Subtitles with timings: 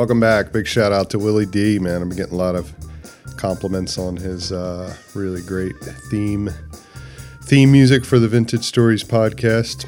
[0.00, 0.50] Welcome back.
[0.50, 2.00] Big shout out to Willie D, man.
[2.00, 2.72] I'm getting a lot of
[3.36, 5.76] compliments on his uh, really great
[6.10, 6.48] theme
[7.42, 9.84] theme music for the Vintage Stories podcast.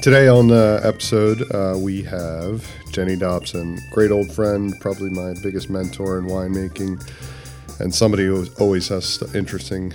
[0.00, 5.68] Today on the episode, uh, we have Jenny Dobson, great old friend, probably my biggest
[5.68, 6.98] mentor in winemaking,
[7.80, 9.92] and somebody who always has an interesting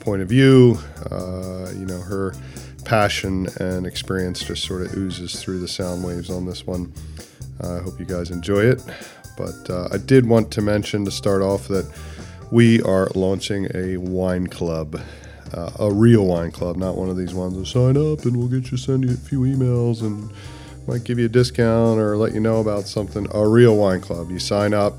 [0.00, 0.78] point of view.
[1.10, 2.32] Uh, you know, her
[2.86, 6.90] passion and experience just sort of oozes through the sound waves on this one.
[7.60, 8.82] I hope you guys enjoy it.
[9.36, 11.90] But uh, I did want to mention to start off that
[12.50, 15.00] we are launching a wine club,
[15.52, 18.48] uh, a real wine club, not one of these ones that sign up and we'll
[18.48, 20.32] get you send you a few emails and
[20.88, 23.28] might give you a discount or let you know about something.
[23.32, 24.30] A real wine club.
[24.30, 24.94] You sign up.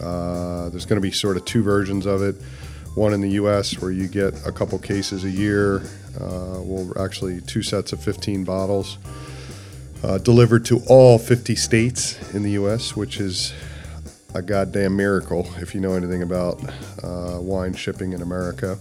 [0.00, 2.36] Uh, there's going to be sort of two versions of it.
[2.94, 3.80] One in the U.S.
[3.80, 5.82] where you get a couple cases a year.
[6.18, 8.98] Uh, well, actually, two sets of 15 bottles
[10.02, 13.52] uh, delivered to all 50 states in the U.S., which is
[14.34, 16.62] a goddamn miracle if you know anything about
[17.02, 18.78] uh, wine shipping in America.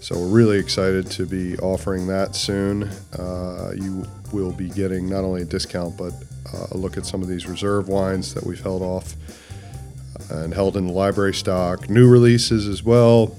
[0.00, 2.84] So we're really excited to be offering that soon.
[3.18, 6.12] Uh, you will be getting not only a discount, but
[6.54, 9.14] uh, a look at some of these reserve wines that we've held off
[10.30, 13.36] and held in the library stock, new releases as well.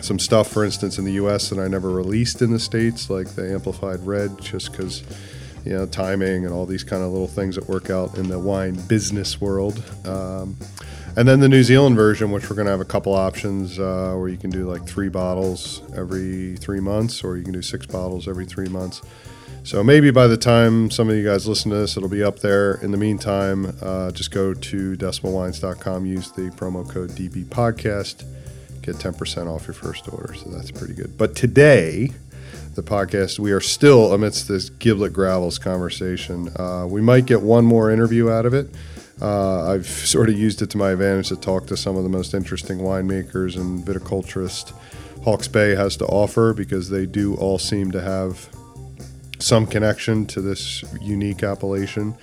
[0.00, 1.50] Some stuff, for instance, in the U.S.
[1.50, 5.02] that I never released in the states, like the amplified red, just because
[5.64, 8.38] you know, timing and all these kind of little things that work out in the
[8.38, 9.82] wine business world.
[10.04, 10.56] Um,
[11.16, 14.14] and then the New Zealand version, which we're going to have a couple options uh,
[14.16, 17.84] where you can do like three bottles every three months, or you can do six
[17.84, 19.02] bottles every three months.
[19.62, 22.38] So maybe by the time some of you guys listen to this, it'll be up
[22.38, 22.74] there.
[22.76, 28.24] In the meantime, uh, just go to decibelwines.com, use the promo code DB Podcast,
[28.80, 30.32] get 10% off your first order.
[30.34, 31.18] So that's pretty good.
[31.18, 32.12] But today,
[32.74, 36.50] the podcast, we are still amidst this Gimlet Gravels conversation.
[36.56, 38.68] Uh, we might get one more interview out of it.
[39.20, 42.08] Uh, I've sort of used it to my advantage to talk to some of the
[42.08, 44.72] most interesting winemakers and viticulturists
[45.24, 48.48] Hawke's Bay has to offer because they do all seem to have
[49.38, 52.14] some connection to this unique appellation.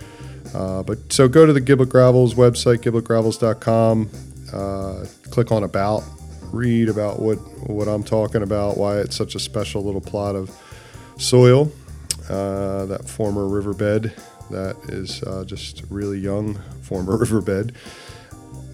[0.53, 4.09] Uh, but so go to the Gimlet Gravels website, gimletgravels.com,
[4.53, 6.03] uh, click on About,
[6.52, 7.38] read about what
[7.68, 10.52] what I'm talking about, why it's such a special little plot of
[11.18, 11.72] soil,
[12.30, 14.13] uh, that former riverbed
[14.50, 17.75] that is uh, just really young former riverbed.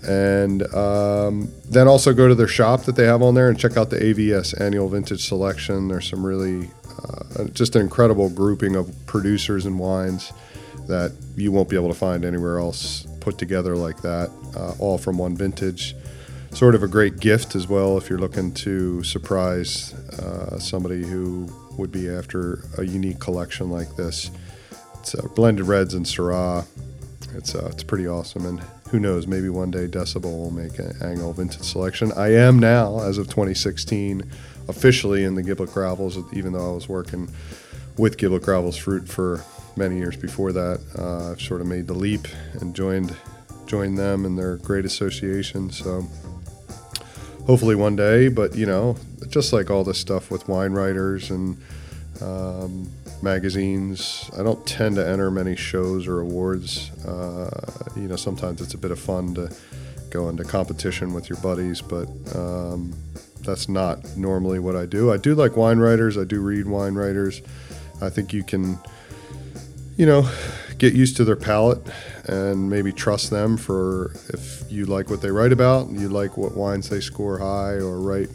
[0.05, 3.77] And um, then also go to their shop that they have on there and check
[3.77, 5.87] out the AVS annual vintage selection.
[5.87, 6.69] There's some really
[7.09, 10.33] uh, just an incredible grouping of producers and wines
[10.87, 14.97] that you won't be able to find anywhere else put together like that, uh, all
[14.97, 15.95] from one vintage
[16.53, 21.47] sort of a great gift as well if you're looking to surprise uh, somebody who
[21.77, 24.29] would be after a unique collection like this.
[24.99, 26.65] It's uh, blended reds and Syrah.
[27.35, 29.25] It's uh, it's pretty awesome, and who knows?
[29.25, 32.11] Maybe one day Decibel will make an annual vintage selection.
[32.11, 34.21] I am now, as of 2016,
[34.67, 37.27] officially in the Gimlet Gravels, even though I was working
[37.97, 39.43] with Gimlet Gravels fruit for
[39.75, 40.79] many years before that.
[40.97, 42.27] Uh, I've sort of made the leap
[42.61, 43.15] and joined
[43.65, 45.71] joined them and their great association.
[45.71, 46.07] So
[47.45, 48.27] hopefully one day.
[48.27, 48.97] But you know,
[49.29, 51.57] just like all this stuff with wine writers and
[52.21, 56.91] um, magazines, I don't tend to enter many shows or awards.
[57.05, 57.49] Uh,
[57.95, 59.49] you know, sometimes it's a bit of fun to
[60.09, 62.93] go into competition with your buddies, but um,
[63.41, 65.11] that's not normally what I do.
[65.11, 66.17] I do like wine writers.
[66.17, 67.41] I do read wine writers.
[68.01, 68.77] I think you can,
[69.97, 70.29] you know,
[70.77, 71.79] get used to their palate
[72.25, 76.55] and maybe trust them for if you like what they write about, you like what
[76.55, 78.29] wines they score high or write,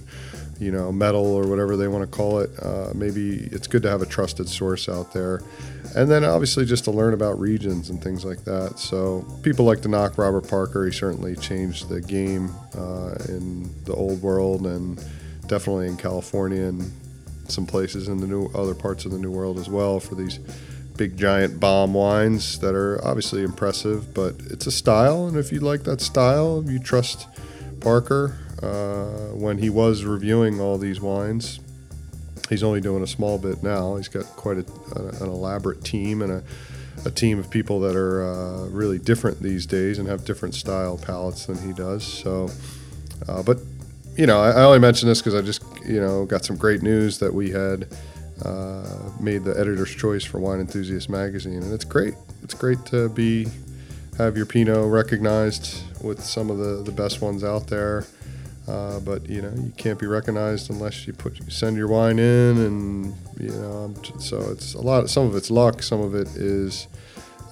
[0.60, 2.50] you know, metal or whatever they want to call it.
[2.62, 5.40] Uh, maybe it's good to have a trusted source out there.
[5.96, 8.78] And then obviously just to learn about regions and things like that.
[8.78, 10.84] So people like to knock Robert Parker.
[10.84, 15.02] He certainly changed the game uh, in the old world and
[15.46, 16.92] definitely in California and
[17.50, 20.38] some places in the new other parts of the new world as well for these
[20.98, 25.60] big giant bomb wines that are obviously impressive, but it's a style, and if you
[25.60, 27.28] like that style, you trust
[27.80, 31.60] Parker uh, when he was reviewing all these wines.
[32.50, 33.96] He's only doing a small bit now.
[33.96, 34.64] He's got quite a,
[35.22, 36.42] an elaborate team and a,
[37.04, 40.98] a, team of people that are uh, really different these days and have different style
[40.98, 42.04] palettes than he does.
[42.04, 42.48] So,
[43.28, 43.58] uh, but
[44.16, 46.82] you know, I, I only mention this because I just you know got some great
[46.82, 47.86] news that we had
[48.44, 52.14] uh, made the editor's choice for Wine Enthusiast magazine, and it's great.
[52.42, 53.48] It's great to be
[54.16, 58.04] have your Pinot recognized with some of the, the best ones out there.
[58.66, 62.58] Uh, but you know you can't be recognized unless you put send your wine in,
[62.58, 65.08] and you know so it's a lot.
[65.08, 66.86] Some of it's luck, some of it is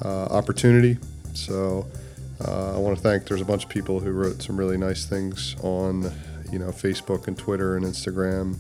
[0.05, 0.99] uh, opportunity.
[1.33, 1.87] So
[2.47, 3.25] uh, I want to thank.
[3.25, 6.13] There's a bunch of people who wrote some really nice things on,
[6.53, 8.59] you know, Facebook and Twitter and Instagram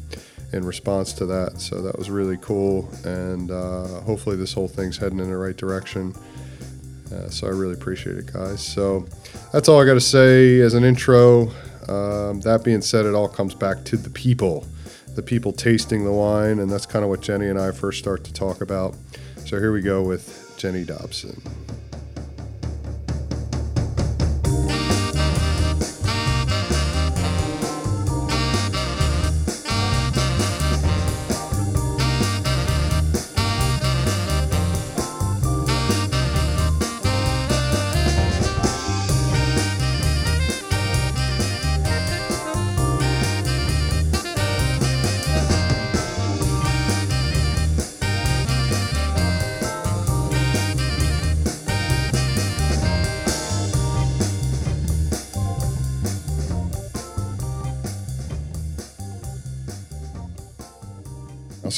[0.56, 1.60] in response to that.
[1.60, 5.56] So that was really cool, and uh, hopefully this whole thing's heading in the right
[5.56, 6.14] direction.
[7.12, 8.64] Uh, so I really appreciate it, guys.
[8.64, 9.06] So
[9.52, 11.50] that's all I got to say as an intro.
[11.88, 14.66] Um, that being said, it all comes back to the people,
[15.14, 18.24] the people tasting the wine, and that's kind of what Jenny and I first start
[18.24, 18.96] to talk about.
[19.44, 21.40] So here we go with Jenny Dobson.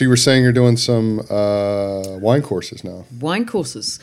[0.08, 3.04] You were saying you're doing some uh, wine courses now.
[3.20, 4.00] Wine courses.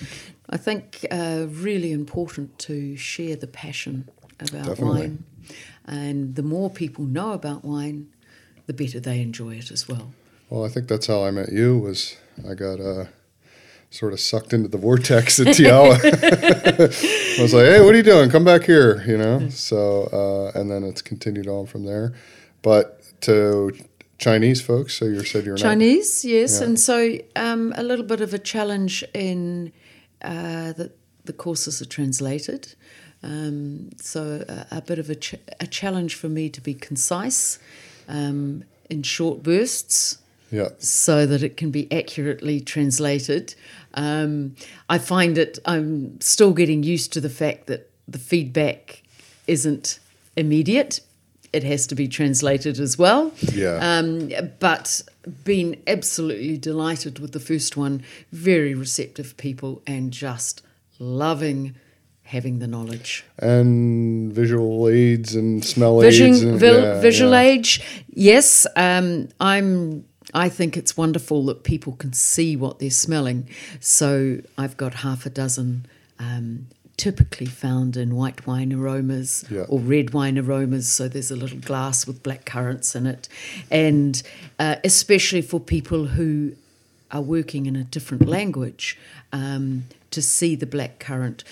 [0.51, 4.07] I think uh, really important to share the passion
[4.39, 4.99] about Definitely.
[4.99, 5.23] wine,
[5.87, 8.13] and the more people know about wine,
[8.67, 10.13] the better they enjoy it as well.
[10.51, 11.75] Well, I think that's how I met you.
[11.79, 12.17] Was
[12.47, 13.05] I got uh,
[13.89, 15.97] sort of sucked into the vortex at Te Awa.
[16.03, 18.29] I was like, "Hey, what are you doing?
[18.29, 19.49] Come back here," you know.
[19.49, 20.03] So,
[20.53, 22.13] uh, and then it's continued on from there.
[22.61, 23.71] But to
[24.17, 24.95] Chinese folks.
[24.95, 26.65] So you said you're Chinese, not, yes, yeah.
[26.67, 29.71] and so um, a little bit of a challenge in
[30.21, 32.73] uh, that the courses are translated.
[33.23, 37.57] Um, so a, a, bit of a, ch- a, challenge for me to be concise
[38.07, 40.19] um, in short bursts.
[40.51, 40.69] Yeah.
[40.77, 43.55] So that it can be accurately translated.
[43.95, 44.55] Um,
[44.89, 49.01] I find it, I'm still getting used to the fact that the feedback
[49.47, 49.99] isn't
[50.37, 50.99] immediate
[51.55, 53.31] it has to be translated as well.
[53.53, 53.79] Yeah.
[53.81, 54.29] Um,
[54.59, 55.01] but
[55.45, 58.03] been absolutely delighted with the first one.
[58.31, 60.61] Very receptive people and just
[60.99, 61.75] loving
[62.23, 63.23] having the knowledge.
[63.39, 66.41] And visual aids and smell Vision, aids.
[66.41, 67.39] And, vil, yeah, visual yeah.
[67.39, 68.67] age, yes.
[68.75, 70.05] Um, I'm.
[70.33, 73.47] I think it's wonderful that people can see what they're smelling.
[73.79, 75.85] So I've got half a dozen
[76.19, 76.67] um,
[76.97, 79.65] typically found in white wine aromas yeah.
[79.67, 80.91] or red wine aromas.
[80.91, 83.27] So there's a little glass with black currants in it.
[83.69, 84.21] And
[84.59, 86.53] uh, especially for people who
[87.11, 88.97] are working in a different language,
[89.31, 91.43] um, to see the black currant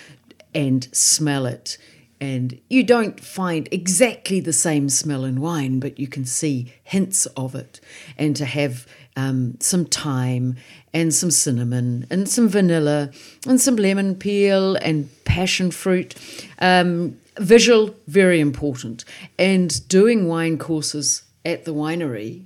[0.56, 1.78] and smell it.
[2.22, 7.26] And you don't find exactly the same smell in wine, but you can see hints
[7.36, 7.82] of it.
[8.18, 8.88] And to have
[9.18, 10.56] um, some thyme
[10.94, 13.12] and some cinnamon and some vanilla
[13.48, 16.16] and some lemon peel and passion fruit.
[16.60, 19.04] Um, visual, very important.
[19.40, 22.44] And doing wine courses at the winery,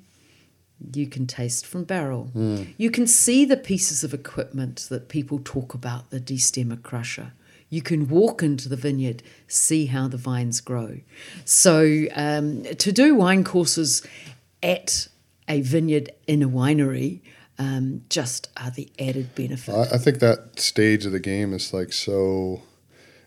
[0.93, 2.31] you can taste from barrel.
[2.35, 2.73] Mm.
[2.77, 7.33] You can see the pieces of equipment that people talk about, the destemmer crusher.
[7.69, 10.99] You can walk into the vineyard, see how the vines grow.
[11.43, 14.07] So, um, to do wine courses
[14.63, 15.09] at
[15.49, 17.19] a vineyard in a winery
[17.59, 19.73] um, just are the added benefit.
[19.73, 22.61] I, I think that stage of the game is like so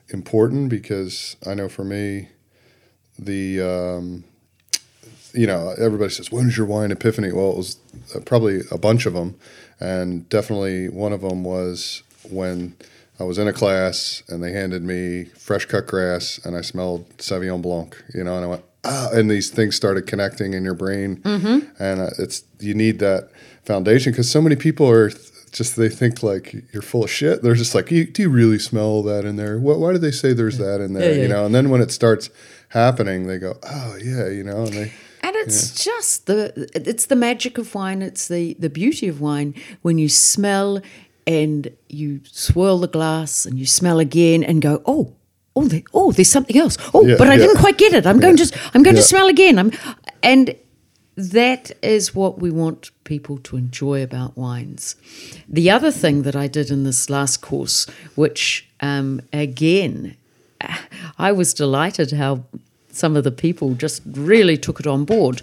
[0.09, 2.29] important because I know for me,
[3.19, 4.25] the um,
[5.33, 7.33] you know everybody says when is your wine epiphany?
[7.33, 7.77] Well, it was
[8.15, 9.37] uh, probably a bunch of them,
[9.79, 12.77] and definitely one of them was when
[13.19, 17.09] I was in a class and they handed me fresh cut grass and I smelled
[17.19, 20.75] Sauvignon Blanc, you know, and I went ah, and these things started connecting in your
[20.75, 21.83] brain, mm-hmm.
[21.83, 23.31] and uh, it's you need that
[23.71, 25.11] foundation because so many people are
[25.53, 27.43] just they think like you're full of shit.
[27.43, 29.59] They're just like, do you really smell that in there?
[29.59, 31.11] What, why do they say there's that in there?
[31.11, 31.23] Yeah, yeah.
[31.23, 32.31] You know, and then when it starts
[32.71, 34.93] happening, they go, oh yeah, you know, and they.
[35.23, 35.93] And it's yeah.
[35.93, 38.03] just the it's the magic of wine.
[38.03, 40.81] It's the the beauty of wine when you smell
[41.27, 45.15] and you swirl the glass and you smell again and go, oh,
[45.55, 46.77] oh, oh, there's something else.
[46.95, 47.43] Oh, Yeah, but I yeah.
[47.43, 48.07] didn't quite get it.
[48.07, 49.59] I'm going to I'm going to smell again.
[49.59, 49.71] I'm
[50.23, 50.55] and
[51.17, 54.97] that is what we want people to enjoy about wines.
[55.49, 60.17] The other thing that I did in this last course, which um, again,
[61.19, 62.45] I was delighted how
[62.93, 65.43] some of the people just really took it on board.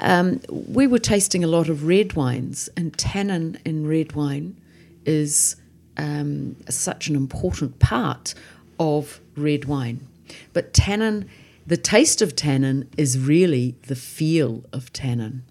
[0.00, 4.56] Um, we were tasting a lot of red wines, and tannin in red wine
[5.04, 5.56] is
[5.96, 8.34] um, such an important part
[8.78, 10.06] of red wine.
[10.52, 11.28] But tannin,
[11.66, 15.44] the taste of tannin is really the feel of tannin.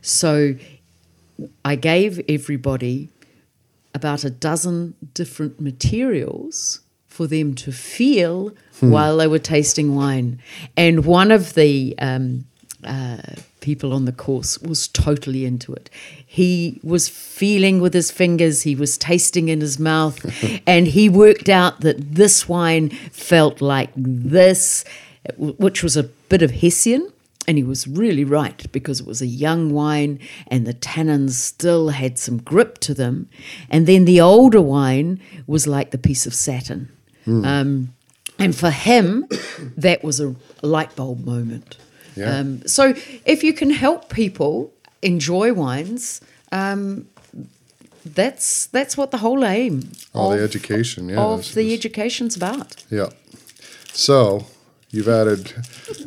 [0.00, 0.54] So
[1.64, 3.08] I gave everybody
[3.94, 10.40] about a dozen different materials for them to feel while they were tasting wine.
[10.76, 12.46] And one of the um,
[12.84, 13.18] uh,
[13.60, 15.88] people on the course was totally into it.
[16.26, 20.18] He was feeling with his fingers, he was tasting in his mouth,
[20.66, 24.84] and he worked out that this wine felt like this,
[25.36, 27.12] which was a bit of Hessian.
[27.48, 31.88] And he was really right because it was a young wine and the tannins still
[31.88, 33.28] had some grip to them.
[33.68, 36.88] And then the older wine was like the piece of satin.
[37.26, 37.94] Um,
[38.38, 39.26] and for him,
[39.76, 41.78] that was a light bulb moment.
[42.14, 42.36] Yeah.
[42.38, 42.94] Um, so
[43.26, 46.20] if you can help people enjoy wines,
[46.52, 47.08] um,
[48.04, 51.20] that's that's what the whole aim Oh, of, the education, yeah.
[51.20, 52.84] of the is- education's about.
[52.90, 53.08] Yeah.
[53.92, 54.46] So
[54.92, 55.52] you've added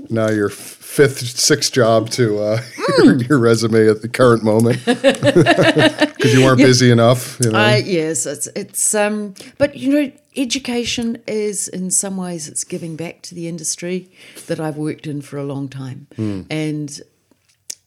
[0.09, 0.49] now your
[0.95, 2.61] fifth, sixth job to uh,
[3.03, 7.37] your, your resume at the current moment because you weren't busy enough.
[7.43, 7.59] You know?
[7.59, 12.95] Uh, yes, it's it's um, but you know, education is in some ways it's giving
[12.95, 14.09] back to the industry
[14.47, 16.07] that I've worked in for a long time,
[16.49, 17.01] and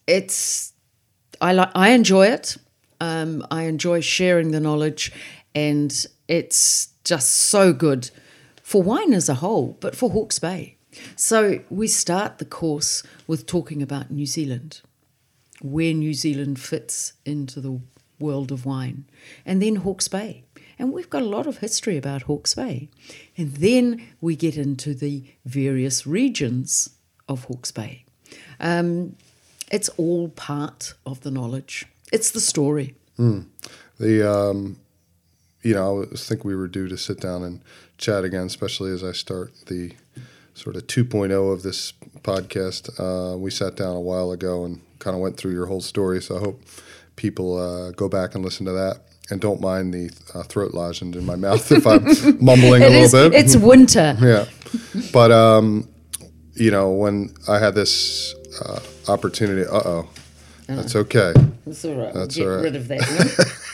[0.05, 0.73] it's
[1.41, 2.57] I like I enjoy it.
[3.01, 5.11] Um, I enjoy sharing the knowledge,
[5.55, 8.11] and it's just so good
[8.61, 10.75] for wine as a whole, but for Hawke's Bay.
[11.15, 14.81] So we start the course with talking about New Zealand
[15.61, 17.79] where New Zealand fits into the
[18.19, 19.05] world of wine,
[19.45, 20.43] and then Hawke's Bay.
[20.77, 22.87] And we've got a lot of history about Hawke's Bay.
[23.37, 26.89] And then we get into the various regions
[27.27, 28.05] of Hawke's Bay.
[28.59, 29.17] Um,
[29.71, 32.95] it's all part of the knowledge, it's the story.
[33.99, 34.77] the um,
[35.61, 37.61] you know, I think we were due to sit down and
[37.97, 39.91] chat again, especially as I start the
[40.59, 42.89] sort of 2.0 of this podcast.
[42.99, 46.21] Uh, we sat down a while ago and kind of went through your whole story.
[46.21, 46.61] So I hope
[47.15, 49.01] people uh, go back and listen to that.
[49.31, 52.03] And don't mind the uh, throat lozenge in my mouth if I'm
[52.43, 53.33] mumbling a little is, bit.
[53.33, 54.17] it's winter.
[54.21, 54.45] yeah.
[55.13, 55.87] But um,
[56.55, 60.09] you know, when I had this uh, opportunity, uh oh,
[60.67, 61.33] that's okay.
[61.67, 62.13] It's all right.
[62.13, 62.63] That's we'll get all right.
[62.63, 63.55] rid of that.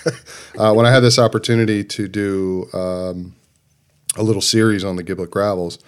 [0.55, 3.35] Uh, when I had this opportunity to do um,
[4.15, 5.79] a little series on the Gimlet Gravels,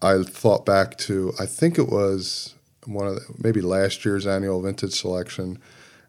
[0.00, 2.54] I thought back to I think it was
[2.86, 5.58] one of the, maybe last year's annual vintage selection,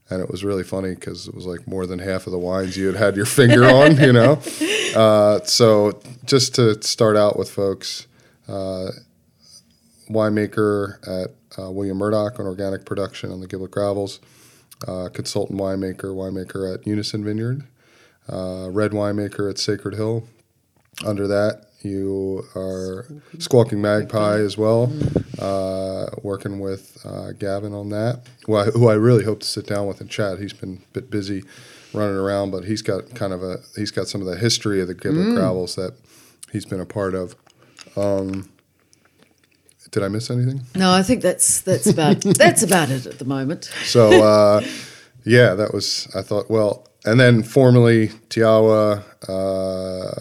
[0.10, 2.78] and it was really funny because it was like more than half of the wines
[2.78, 4.42] you had had your finger on, you know.
[4.96, 8.08] Uh, so just to start out with folks,
[8.48, 8.92] uh,
[10.10, 14.20] winemaker at uh, William Murdoch on organic production on the Gimlet Gravels,
[14.88, 17.64] uh, consultant winemaker, winemaker at Unison Vineyard,
[18.28, 20.28] uh, red winemaker at Sacred Hill.
[21.06, 23.06] Under that, you are
[23.38, 24.92] Squawking Magpie as well,
[25.40, 29.68] uh, working with uh, Gavin on that, who I, who I really hope to sit
[29.68, 30.40] down with and chat.
[30.40, 31.44] He's been a bit busy
[31.94, 34.88] running around, but he's got kind of a he's got some of the history of
[34.88, 35.94] the Gimlet Gravels that
[36.52, 37.36] he's been a part of.
[37.96, 38.50] Um,
[39.92, 40.62] did I miss anything?
[40.76, 43.66] no, I think that's that's about that's about it at the moment.
[43.84, 44.62] So uh,
[45.24, 49.04] yeah, that was I thought well, and then formally Te Awa.
[49.28, 50.12] Uh,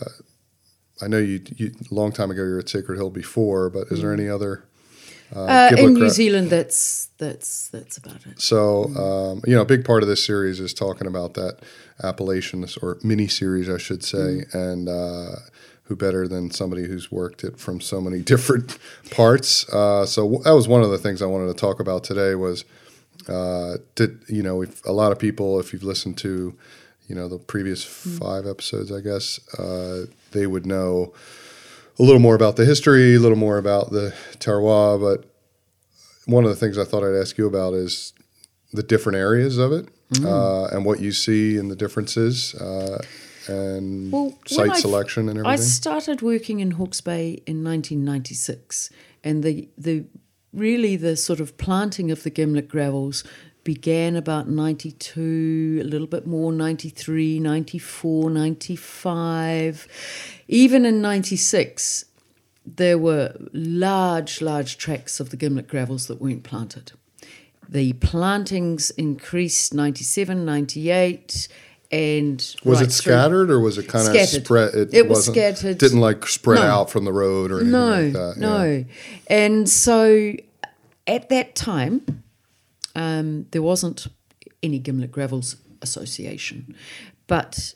[1.01, 3.89] I know you, you a long time ago you were at Sacred Hill before, but
[3.91, 4.65] is there any other?
[5.35, 8.41] Uh, Uh, in New Zealand, that's that's that's about it.
[8.41, 11.59] So um, you know, a big part of this series is talking about that
[12.03, 15.37] appellation or mini series, I should say, and uh,
[15.85, 18.79] who better than somebody who's worked it from so many different
[19.11, 19.69] parts.
[19.69, 22.35] Uh, so w- that was one of the things I wanted to talk about today
[22.35, 22.65] was
[23.29, 26.55] uh, did you know if a lot of people, if you've listened to
[27.09, 31.15] you know the previous five episodes, I guess uh, they would know
[31.99, 35.25] a little more about the history, a little more about the terroir, but
[36.27, 38.13] one of the things I thought I'd ask you about is
[38.73, 39.89] the different areas of it
[40.23, 43.03] uh, and what you see and the differences uh,
[43.49, 45.53] and Well, site selection and everything.
[45.53, 48.91] I started working in Hawke's Bay in 1996,
[49.25, 50.05] and the the
[50.53, 53.25] really the sort of planting of the gimlet gravels
[53.73, 59.87] began about 92, a little bit more, 93, 94, 95.
[60.49, 62.07] Even in 96,
[62.65, 66.93] there were large, large tracts of the gimlet gravels that weren't planted.
[67.69, 71.49] The plantings increased 97, 98,
[71.93, 74.75] and was right it through- scattered or was it kind of spread?
[74.75, 75.77] It, It was scattered.
[75.77, 76.67] Didn't like spread No.
[76.67, 78.35] out from the road or anything no, like that.
[78.39, 78.47] yeah.
[78.49, 78.85] no.
[79.27, 80.33] And so
[81.07, 82.23] at that time,
[82.99, 84.09] um, there wasn't
[84.61, 86.75] any Gimlet Gravels Association.
[87.29, 87.75] But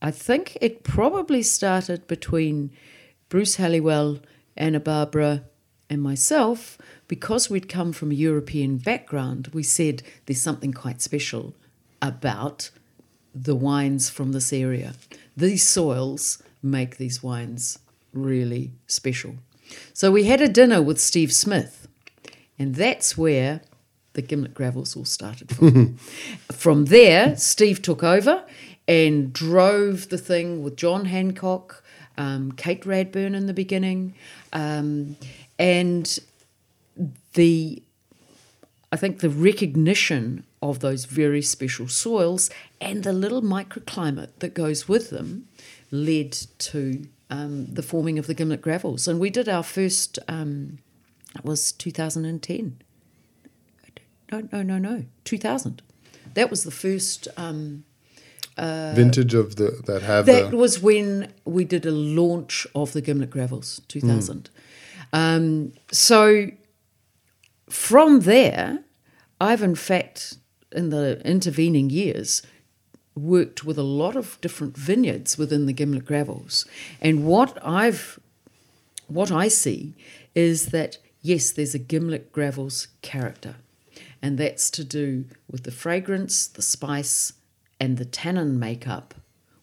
[0.00, 2.70] I think it probably started between
[3.28, 4.20] Bruce Halliwell,
[4.56, 5.44] Anna Barbara,
[5.90, 9.50] and myself because we'd come from a European background.
[9.52, 11.54] We said there's something quite special
[12.00, 12.70] about
[13.34, 14.94] the wines from this area.
[15.36, 17.78] These soils make these wines
[18.14, 19.34] really special.
[19.92, 21.85] So we had a dinner with Steve Smith,
[22.58, 23.60] and that's where
[24.14, 25.96] the Gimlet Gravels all started from.
[26.52, 28.44] from there, Steve took over
[28.88, 31.82] and drove the thing with John Hancock,
[32.16, 34.14] um, Kate Radburn in the beginning,
[34.52, 35.16] um,
[35.58, 36.18] and
[37.34, 37.82] the
[38.92, 42.48] I think the recognition of those very special soils
[42.80, 45.48] and the little microclimate that goes with them
[45.90, 49.08] led to um, the forming of the Gimlet Gravels.
[49.08, 50.78] And we did our first, um,
[51.38, 52.78] it was 2010.
[54.32, 55.82] No, no, no, no, 2000.
[56.34, 57.28] That was the first.
[57.36, 57.84] Um,
[58.58, 63.28] Vintage of the that have that was when we did a launch of the Gimlet
[63.28, 64.48] Gravels, 2000.
[65.12, 66.50] Um, so
[67.68, 68.80] from there,
[69.40, 70.38] I've in fact,
[70.72, 72.42] in the intervening years,
[73.14, 76.66] worked with a lot of different vineyards within the Gimlet Gravels.
[77.00, 78.18] And what I've
[79.08, 79.94] what I see
[80.34, 83.56] is that yes, there's a Gimlet Gravels character.
[84.22, 87.32] And that's to do with the fragrance, the spice,
[87.80, 89.14] and the tannin makeup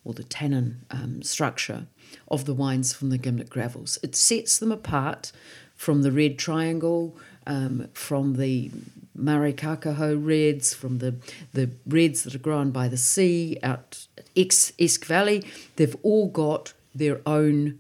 [0.04, 1.88] or the tannin um, structure
[2.28, 3.98] of the wines from the Gimlet Gravels.
[4.04, 5.32] It sets them apart
[5.76, 7.18] from the Red Triangle,
[7.48, 8.70] um, from the
[9.18, 11.16] Maraekakaho reds, from the,
[11.54, 15.46] the reds that are grown by the sea out at Esk Valley.
[15.78, 17.80] They've all got their own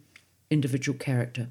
[0.50, 1.50] individual character.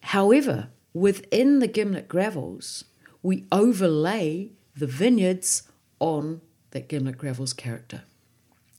[0.00, 0.68] However,
[1.00, 2.84] within the Gimlet Gravels,
[3.22, 5.62] we overlay the vineyards
[5.98, 8.02] on that Gimlet Gravels character.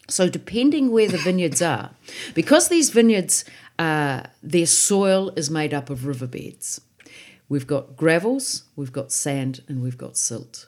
[0.08, 1.92] So, depending where the vineyards are,
[2.34, 3.46] because these vineyards,
[3.78, 6.82] uh, their soil is made up of riverbeds.
[7.48, 10.68] We've got gravels, we've got sand, and we've got silt.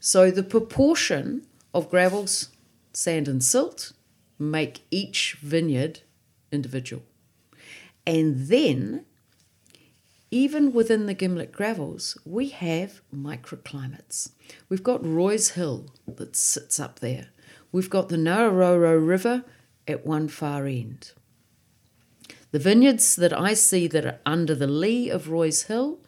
[0.00, 2.48] So, the proportion of gravels,
[2.92, 3.92] sand, and silt
[4.38, 6.00] make each vineyard
[6.50, 7.02] individual.
[8.04, 9.04] And then,
[10.32, 14.30] even within the Gimlet Gravels, we have microclimates.
[14.70, 17.28] We've got Roy's Hill that sits up there.
[17.70, 19.44] We've got the Ngaruroro River
[19.86, 21.12] at one far end.
[22.50, 25.98] The vineyards that I see that are under the lee of Roy's Hill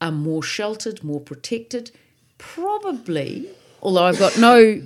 [0.00, 1.90] are more sheltered, more protected,
[2.38, 3.50] probably,
[3.82, 4.82] although I've got no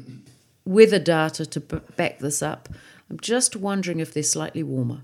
[0.65, 2.69] weather data to back this up,
[3.09, 5.03] I'm just wondering if they're slightly warmer.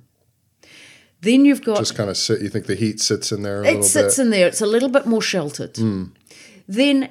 [1.23, 2.41] Then you've got just kind of sit.
[2.41, 4.23] You think the heat sits in there a it sits bit?
[4.25, 4.47] in there.
[4.47, 5.77] It's a little bit more sheltered.
[5.77, 6.05] Hmm.
[6.67, 7.11] Then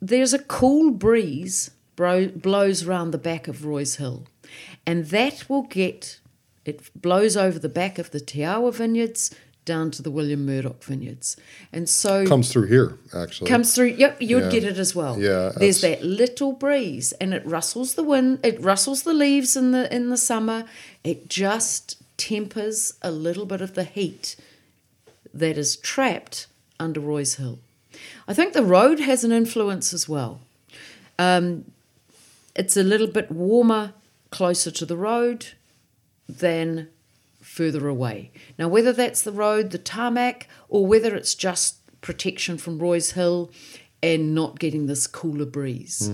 [0.00, 4.26] there's a cool breeze bro- blows round the back of Roy's Hill,
[4.86, 6.18] and that will get
[6.64, 10.82] it blows over the back of the Te Awa vineyards down to the William Murdoch
[10.82, 11.36] vineyards,
[11.72, 13.48] and so Comes through here actually.
[13.48, 13.94] comes through.
[13.96, 14.50] Yep, you'd Yeah.
[14.50, 15.20] get it as well.
[15.20, 18.40] Yeah, there's that little breeze, and it rustles the wind.
[18.42, 20.64] It rustles the leaves in the in the summer.
[21.04, 24.36] It just tempers a little bit of the heat
[25.34, 26.46] that is trapped
[26.78, 27.58] under Roy's Hill.
[28.28, 30.40] I think the road has an influence as well.
[31.18, 31.64] Um,
[32.54, 33.92] it's a little bit warmer
[34.30, 35.48] closer to the road
[36.28, 36.88] than
[37.40, 38.30] further away.
[38.56, 43.50] Now, whether that's the road, the tarmac, or whether it's just protection from Roy's Hill
[44.00, 46.08] and not getting this cooler breeze.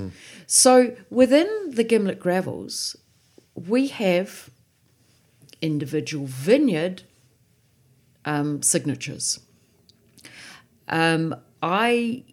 [0.47, 2.97] So, within the Gimlet Gravels,
[3.55, 4.51] we have
[5.61, 7.03] individual vineyard
[8.25, 9.41] um, signatures.
[10.89, 12.25] Um, I,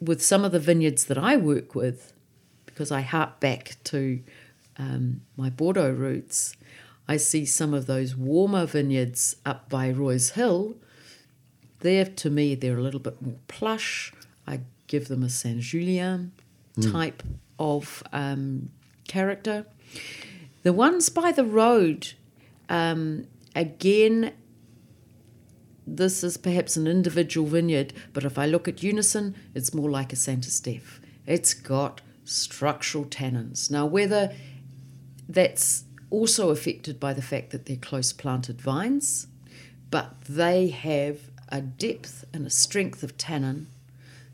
[0.00, 2.12] with some of the vineyards that I work with,
[2.66, 4.22] because I harp back to
[4.78, 6.56] um, my Bordeaux roots,
[7.06, 10.76] I see some of those warmer vineyards up by Roy's Hill.
[11.80, 14.12] There, to me, they're a little bit more plush.
[14.46, 16.32] I give them a Saint Julien
[16.80, 17.22] type
[17.58, 18.70] of um,
[19.08, 19.66] character.
[20.62, 22.14] The ones by the road,
[22.68, 24.32] um, again,
[25.86, 30.12] this is perhaps an individual vineyard, but if I look at Unison, it's more like
[30.12, 31.00] a Saint-Estèphe.
[31.26, 33.70] It's got structural tannins.
[33.70, 34.32] Now, whether
[35.28, 39.26] that's also affected by the fact that they're close planted vines,
[39.90, 43.66] but they have a depth and a strength of tannin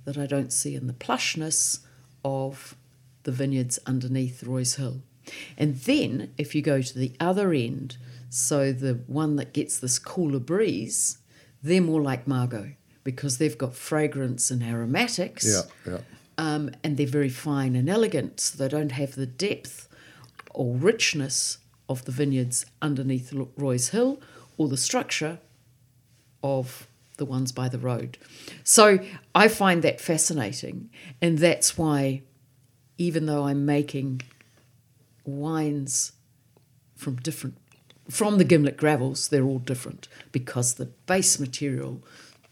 [0.05, 1.81] that I don't see in the plushness
[2.25, 2.77] of
[3.25, 5.03] the vineyards underneath Roy's Hill.
[5.57, 7.97] And then if you go to the other end,
[8.31, 11.19] so the one that gets this cooler breeze,
[11.63, 12.73] they're more like Margaux
[13.05, 16.01] because they've got fragrance and aromatics Yeah, yeah.
[16.37, 19.89] um, and they're very fine and elegant, so they don't have the depth
[20.53, 24.21] or richness of the vineyards underneath Roy's Hill
[24.59, 25.39] or the structure
[26.43, 26.87] of
[27.17, 28.19] the ones by the road.
[28.63, 28.99] So
[29.35, 30.91] I find that fascinating,
[31.23, 32.23] and that's why,
[32.99, 34.21] even though I'm making
[35.25, 36.13] wines
[36.97, 37.57] from different
[38.11, 42.03] from the gimlet gravels they're all different because the base material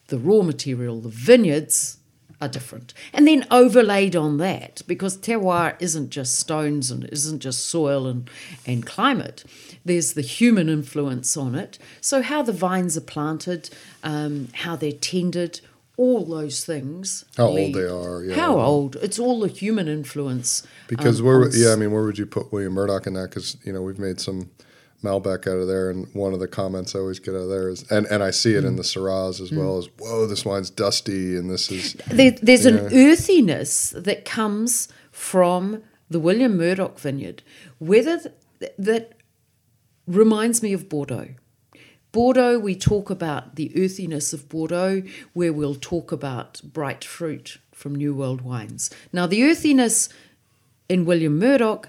[0.08, 1.98] the raw material the vineyards
[2.40, 7.66] are different and then overlaid on that because terroir isn't just stones and isn't just
[7.66, 8.28] soil and,
[8.66, 9.42] and climate
[9.84, 13.70] there's the human influence on it so how the vines are planted
[14.02, 15.60] um, how they're tended
[15.96, 18.34] all those things How old they are, yeah.
[18.34, 22.18] how old it's all the human influence Because um, where, yeah, I mean, where would
[22.18, 23.30] you put William Murdoch in that?
[23.30, 24.50] Because you know we've made some
[25.06, 27.68] Malbec out of there, and one of the comments I always get out of there
[27.68, 28.68] is, and, and I see it Mm.
[28.68, 32.66] in the Syrahs as well, as, whoa, this wine's dusty, and this is There, there's
[32.66, 33.12] an Yeah.
[33.12, 37.42] earthiness that comes from the William Murdoch vineyard,
[37.78, 38.18] whether
[38.60, 39.12] th- that
[40.06, 41.28] reminds me of Bordeaux.
[42.12, 45.02] Bordeaux, we talk about the earthiness of Bordeaux,
[45.34, 48.88] where we'll talk about bright fruit from New World wines.
[49.12, 50.08] Now, the earthiness
[50.88, 51.88] in William Murdoch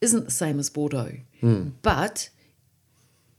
[0.00, 1.12] isn't the same as Bordeaux,
[1.82, 2.28] but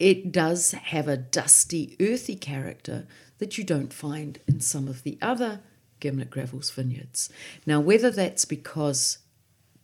[0.04, 5.18] it does have a dusty, earthy character that you don't find in some of the
[5.22, 5.62] other
[6.02, 7.30] Gimlet Gravels vineyards.
[7.66, 9.20] Now, whether that's because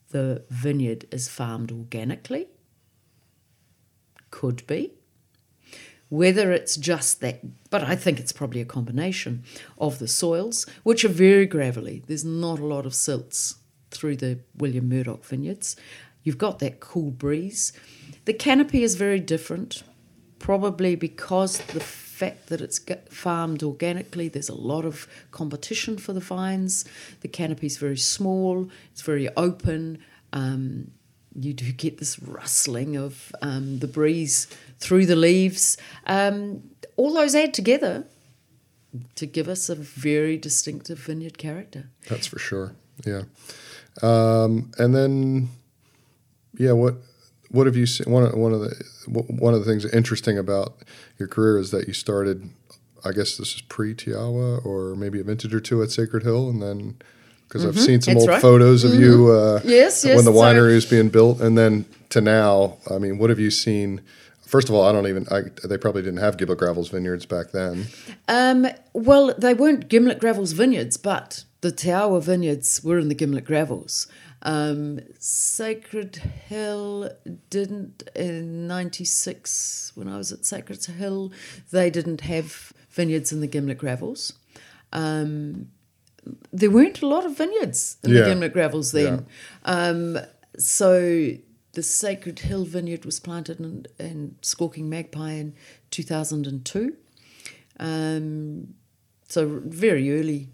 [0.10, 2.48] the vineyard is farmed organically,
[4.30, 4.92] could be.
[6.10, 9.46] Whether it's just that, but I think it's probably a combination
[9.78, 12.04] of the soils, which are very gravelly.
[12.08, 13.56] There's not a lot of silts
[13.90, 15.78] through the William Murdoch vineyards.
[16.24, 17.72] You've got that cool breeze.
[18.26, 19.84] The canopy is very different,
[20.40, 26.20] probably because the fact that it's farmed organically, there's a lot of competition for the
[26.20, 26.86] vines.
[27.22, 30.00] The canopy is very small, it's very open.
[30.34, 30.92] Um,
[31.36, 34.48] you do get this rustling of um, the breeze
[34.80, 35.78] through the leaves.
[36.06, 36.64] Um,
[36.98, 38.06] all those add together
[39.16, 41.90] to give us a very distinctive vineyard character.
[42.10, 42.76] That's for sure.
[43.06, 43.24] Yeah.
[44.02, 45.50] Um, and then,
[46.58, 46.96] yeah, what
[47.50, 48.12] what have you seen?
[48.12, 48.76] One of, one of the
[49.08, 50.78] one of the things interesting about
[51.18, 52.50] your career is that you started.
[53.06, 56.24] I guess this is pre Te Awa or maybe a vintage or two at Sacred
[56.24, 56.98] Hill, and then
[57.48, 58.20] because I've seen some Mm-hmm.
[58.20, 58.42] That's old right.
[58.42, 62.78] photos of you uh, Yes, when the winery was being built, and then to now.
[62.90, 64.02] I mean, what have you seen?
[64.46, 65.28] First of all, I don't even.
[65.32, 67.88] I, they probably didn't have Gimlet Gravels vineyards back then.
[68.28, 73.16] Um, well, they weren't Gimlet Gravels vineyards, but the Te Awa vineyards were in the
[73.16, 74.08] Gimlet Gravels.
[74.42, 77.12] Um, Sacred Hill
[77.50, 81.32] didn't in '96 when I was at Sacred Hill.
[81.72, 84.34] They didn't have vineyards in the Gimlet Gravels.
[84.94, 85.70] Um,
[86.52, 88.22] there weren't a lot of vineyards in Yeah.
[88.22, 89.26] the Gimlet Gravels then.
[89.66, 90.18] Um,
[90.58, 91.32] so
[91.74, 95.54] the Sacred Hill vineyard was planted in, in Squawking Magpie in
[95.92, 96.96] 2002.
[97.80, 98.74] Um,
[99.28, 100.50] so very early.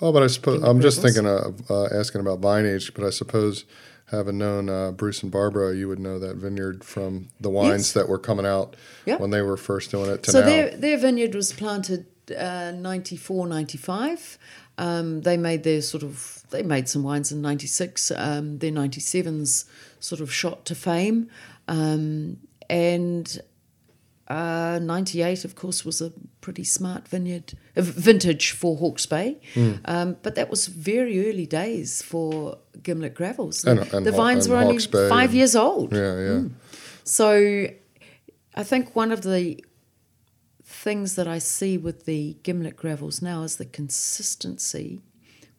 [0.00, 3.10] Oh, but I suppose I'm just thinking of uh, asking about vine age, but I
[3.10, 3.64] suppose
[4.10, 7.92] having known uh, Bruce and Barbara, you would know that vineyard from the wines Yes.
[7.92, 8.76] that were coming out
[9.06, 9.16] Yeah.
[9.16, 10.46] when they were first doing it So now.
[10.46, 14.38] their, their vineyard was planted uh, 94, 95.
[14.76, 18.10] Um, they made their sort of, they made some wines in 96.
[18.16, 19.64] Um, their 97s
[20.00, 21.28] sort of shot to fame.
[21.68, 23.40] Um, and
[24.28, 29.38] uh, 98, of course, was a pretty smart vineyard, uh, vintage for Hawke's Bay.
[29.54, 29.72] Hmm.
[29.84, 33.64] Um, but that was very early days for Gimlet Gravels.
[33.64, 35.92] And- and the vines and were only Bay five and- years old.
[35.92, 36.42] yeah, yeah.
[37.04, 37.66] So
[38.54, 39.62] I think one of the
[40.64, 45.00] things that I see with the gimlet gravels now is the consistency.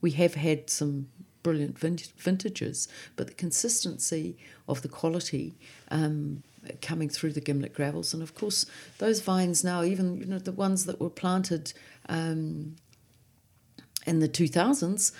[0.02, 1.08] We have had some
[1.44, 5.56] brilliant vintages, but the consistency of the quality
[5.92, 6.42] um,
[6.82, 8.66] coming through the gimlet gravels, and of course
[8.98, 11.74] those vines now, even you know the ones that were planted
[12.10, 12.76] um,
[14.06, 15.12] in the two thousands,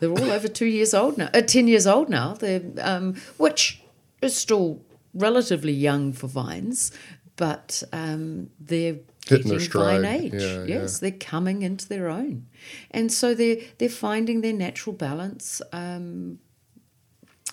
[0.00, 2.34] they're all over two years old now, uh, ten years old now.
[2.34, 3.82] They're um, which
[4.20, 4.80] is still
[5.14, 6.92] relatively young for vines,
[7.36, 10.32] but um, they're Hitting their getting vine age.
[10.34, 11.10] Yeah, yes, yeah.
[11.10, 12.46] they're coming into their own,
[12.90, 15.62] and so they're they're finding their natural balance.
[15.72, 16.40] Um,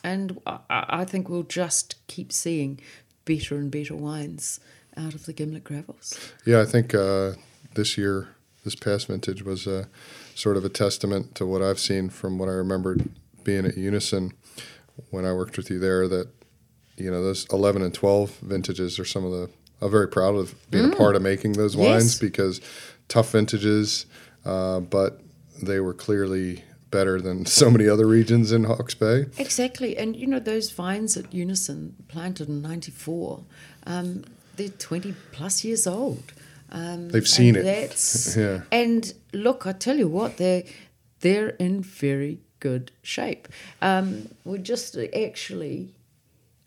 [0.03, 2.79] and I I think we'll just keep seeing
[3.37, 4.59] better and better wines
[4.97, 6.19] out of the Gimlet Gravels.
[6.45, 7.33] Yeah, I think uh,
[7.75, 8.29] this year,
[8.65, 9.85] this past vintage was uh,
[10.35, 13.07] sort of a testament to what I've seen from what I remembered
[13.43, 14.33] being at Unison
[15.11, 16.07] when I worked with you there.
[16.07, 16.27] That
[16.97, 19.49] you know those eleven and twelve vintages are some of the.
[19.81, 22.19] I'm very proud of being a part of making those wines Yes.
[22.19, 22.59] because
[23.07, 24.05] tough vintages,
[24.43, 25.21] uh, but
[25.63, 29.25] they were clearly better than so many other regions in Hawke's Bay.
[29.37, 33.43] Exactly, and you know those vines at Unison planted in '94,
[33.85, 34.23] um,
[34.55, 36.33] they're 20 plus years old.
[36.71, 37.63] Um, They've seen it.
[37.63, 38.61] That's, Yeah.
[38.71, 40.63] And look, I tell you what, they're
[41.21, 43.47] they're in very good shape.
[43.81, 45.93] Um, we just actually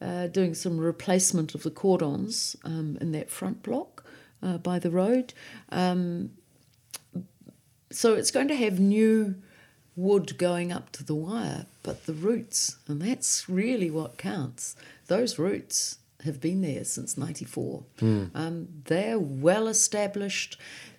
[0.01, 4.05] uh, doing some replacement of the cordons um, in that front block
[4.43, 5.33] uh, by the road.
[5.71, 6.31] Um,
[7.91, 9.37] so it's going to have new
[9.97, 14.77] wood going up to the wire, but the roots, and that's really what counts.
[15.07, 17.85] Those roots have been there since '94.
[17.99, 18.25] Hmm.
[18.35, 20.57] Um, they're well established.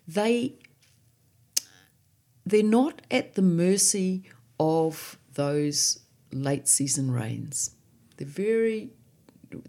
[0.08, 0.56] They
[2.46, 4.24] they're not at the mercy
[4.60, 6.00] of those
[6.32, 7.72] late season rains.
[8.18, 8.92] They're very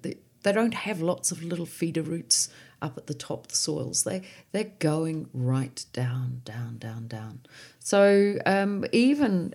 [0.03, 2.49] they, they don't have lots of little feeder roots
[2.83, 4.05] up at the top of the soils.
[4.05, 7.41] They they're going right down, down, down, down.
[7.81, 9.55] So um, even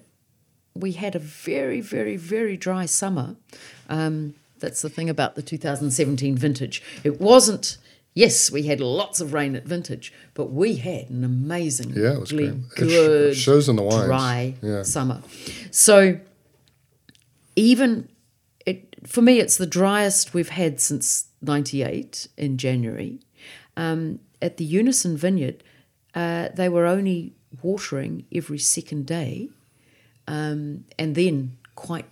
[0.76, 3.36] we had a very, very, very dry summer.
[3.90, 6.82] Um, that's the thing about the 2017 vintage.
[7.04, 7.78] It wasn't.
[8.14, 12.20] Yes, we had lots of rain at vintage, but we had an amazingly Yeah, it
[12.20, 12.50] was great.
[12.50, 14.06] It good, shows in the wines.
[14.06, 14.84] dry Yeah.
[14.84, 15.22] summer.
[15.72, 16.20] So
[17.56, 18.10] even
[18.66, 23.20] it for me, it's the driest we've had since '98 in January.
[23.78, 25.64] Um, at the Unison Vineyard,
[26.16, 29.50] uh, they were only watering every second day,
[30.28, 32.06] um, and then quite,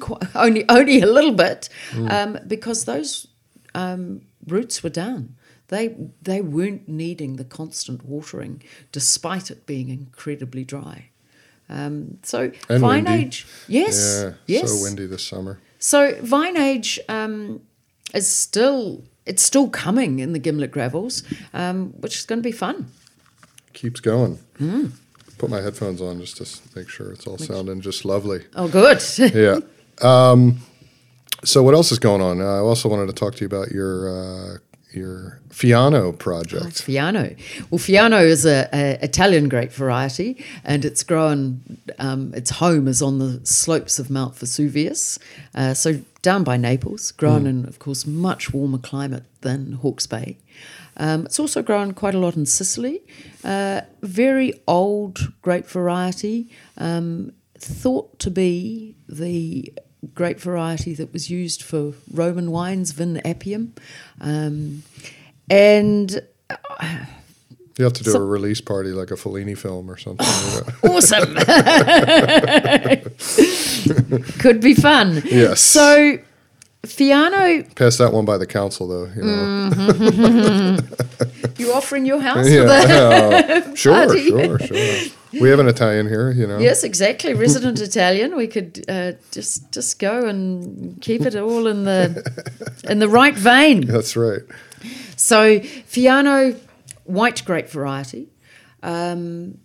[0.00, 1.68] quite only only a little bit
[2.10, 3.26] um, because those
[3.74, 5.34] um, roots were down.
[5.68, 11.10] They they weren't needing the constant watering, despite it being incredibly dry.
[11.68, 13.24] Um, so And vine windy.
[13.26, 14.70] age, yes, Yeah, yes.
[14.70, 15.58] so windy this summer.
[15.78, 17.62] So vine age um,
[18.12, 21.22] is still it's still coming in the gimlet gravels,
[21.54, 22.88] um, which is going to be fun.
[23.72, 24.38] Keeps going.
[24.58, 24.86] Hmm.
[25.38, 28.44] Put my headphones on just to make sure it's all sounding just lovely.
[28.54, 29.02] Oh, good.
[29.34, 29.58] yeah.
[30.00, 30.58] Um,
[31.42, 32.40] so what else is going on?
[32.40, 34.58] Uh, I also wanted to talk to you about your uh,
[34.92, 36.82] your Fiano project.
[36.82, 37.36] Fiano.
[37.70, 41.78] Well, Fiano is a, a Italian grape variety, and it's grown.
[41.98, 45.18] Um, its home is on the slopes of Mount Vesuvius,
[45.54, 47.12] uh, so down by Naples.
[47.12, 50.38] Grown in, of course, much warmer climate than Hawke's Bay.
[50.96, 53.02] Um, it's also grown quite a lot in Sicily.
[53.44, 59.72] Uh, very old grape variety, um, thought to be the
[60.14, 63.70] grape variety that was used for Roman wines, Vin Appium.
[64.20, 64.82] Um,
[65.50, 66.20] and
[67.76, 70.26] You have to do So- a release party like a Fellini film or something.
[70.84, 70.96] know?
[70.96, 71.34] awesome.
[74.38, 75.22] Could be fun.
[75.24, 75.60] Yes.
[75.60, 76.18] So,
[76.82, 79.06] Fiano, Pass that one by the council, though.
[79.14, 79.70] You know.
[79.70, 81.58] Mm.
[81.58, 82.86] you offering your house for the.
[82.88, 83.74] Yeah, yeah.
[83.74, 85.10] sure, sure, sure.
[85.40, 86.58] We have an Italian here, you know.
[86.58, 87.34] Yes, exactly.
[87.34, 88.36] Resident Italian.
[88.36, 92.22] We could uh, just just go and keep it all in the
[92.88, 93.86] in the right vein.
[93.86, 94.42] That's right.
[95.16, 96.58] So Fiano,
[97.04, 98.28] white grape variety,
[98.82, 99.58] um,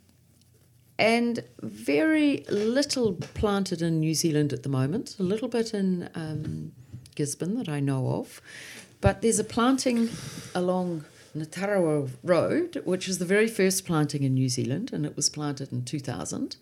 [0.99, 5.15] and very little planted in New Zealand at the moment.
[5.19, 6.73] A little bit in um,
[7.15, 8.41] Gisborne that I know of,
[9.01, 10.09] but there's a planting
[10.53, 15.29] along Ngatarawa Road, which is the very first planting in New Zealand, and it was
[15.29, 16.57] planted in 2000.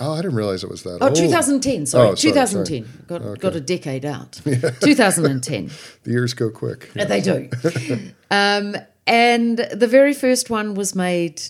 [0.00, 1.16] Oh, I didn't realize it was that Oh, old.
[1.16, 2.84] 2010, sorry, Oh, sorry, 2010.
[2.84, 2.98] sorry.
[3.06, 3.40] Got, Okay.
[3.40, 4.32] got a decade out.
[4.80, 5.70] 2010.
[6.04, 6.88] The years go quick.
[6.98, 7.50] Uh, They do.
[8.30, 11.42] um, and the very first one was made,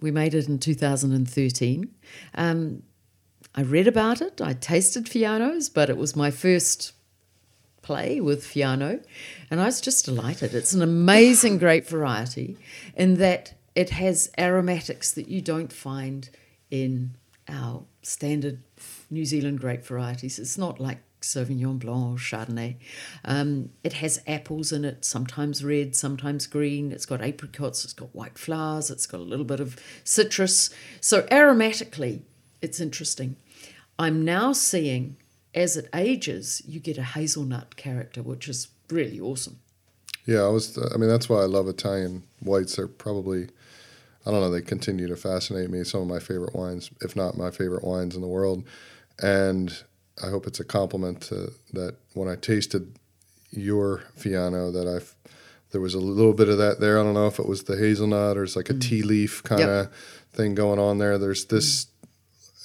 [0.00, 1.94] we made it in 2013.
[2.34, 2.82] Um,
[3.54, 6.92] I read about it, I tasted Fiano's, but it was my first
[7.82, 9.02] play with Fiano,
[9.50, 10.54] and I was just delighted.
[10.54, 12.56] It's an amazing grape variety
[12.96, 16.28] in that it has aromatics that you don't find
[16.70, 17.14] in
[17.48, 18.60] our standard
[19.10, 20.38] New Zealand grape varieties.
[20.38, 22.76] It's not like Sauvignon Blanc Chardonnay.
[23.24, 26.92] Um, it has apples in it, sometimes red, sometimes green.
[26.92, 30.70] It's got apricots, it's got white flowers, it's got a little bit of citrus.
[31.00, 32.22] So, aromatically,
[32.62, 33.36] it's interesting.
[33.98, 35.16] I'm now seeing
[35.54, 39.58] as it ages, you get a hazelnut character, which is really awesome.
[40.26, 40.78] Yeah, I was.
[40.78, 42.76] I mean, that's why I love Italian whites.
[42.76, 43.48] They're probably,
[44.26, 45.84] I don't know, they continue to fascinate me.
[45.84, 48.64] Some of my favorite wines, if not my favorite wines in the world,
[49.20, 49.82] and
[50.22, 51.96] I hope it's a compliment to that.
[52.14, 52.98] When I tasted
[53.50, 55.04] your Fiano, that I,
[55.70, 56.98] there was a little bit of that there.
[56.98, 58.80] I don't know if it was the hazelnut or it's like a mm.
[58.80, 59.92] tea leaf kind of
[60.32, 61.18] thing going on there.
[61.18, 61.86] There's this.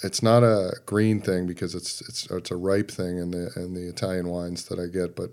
[0.03, 3.73] It's not a green thing because it's it's it's a ripe thing in the in
[3.73, 5.31] the Italian wines that I get, but.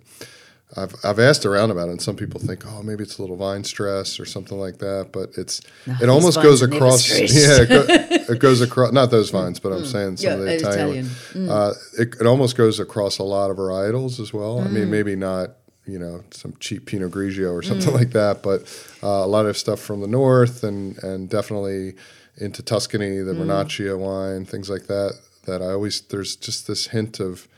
[0.77, 3.37] I've I've asked around about it, and some people think, oh, maybe it's a little
[3.37, 5.09] vine stress or something like that.
[5.13, 7.09] But it's No, it almost goes across.
[7.11, 7.85] Yeah, it, go,
[8.35, 8.93] it goes across.
[8.93, 11.07] Not those vines, but I'm saying some Yeah, of the Italian.
[11.31, 11.49] Italian.
[11.51, 14.61] Uh, it, it almost goes across a lot of varietals as well.
[14.61, 14.73] I Mm.
[14.73, 15.57] mean, maybe not
[15.87, 17.69] you know some cheap Pinot Grigio or Mm.
[17.69, 18.63] something like that, but
[19.03, 21.95] uh, a lot of stuff from the north and and definitely
[22.37, 23.27] into Tuscany, Mm.
[23.27, 25.15] the Vernaccia wine, things like that.
[25.47, 27.49] That I always there's just this hint of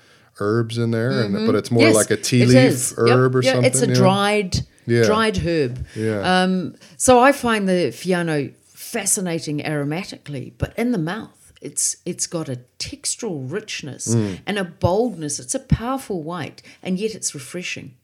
[0.40, 2.94] herbs in there, and but it's more Yes, like a tea leaf is.
[2.98, 3.70] Yep, herb or yeah, something.
[3.70, 5.04] It's a dried, Yeah.
[5.04, 5.86] dried herb.
[5.94, 6.42] Yeah.
[6.42, 12.48] Um, so I find the Fiano fascinating aromatically, but in the mouth, it's it's got
[12.48, 14.40] a textural richness Mm.
[14.46, 15.38] and a boldness.
[15.38, 17.94] It's a powerful white, and yet it's refreshing.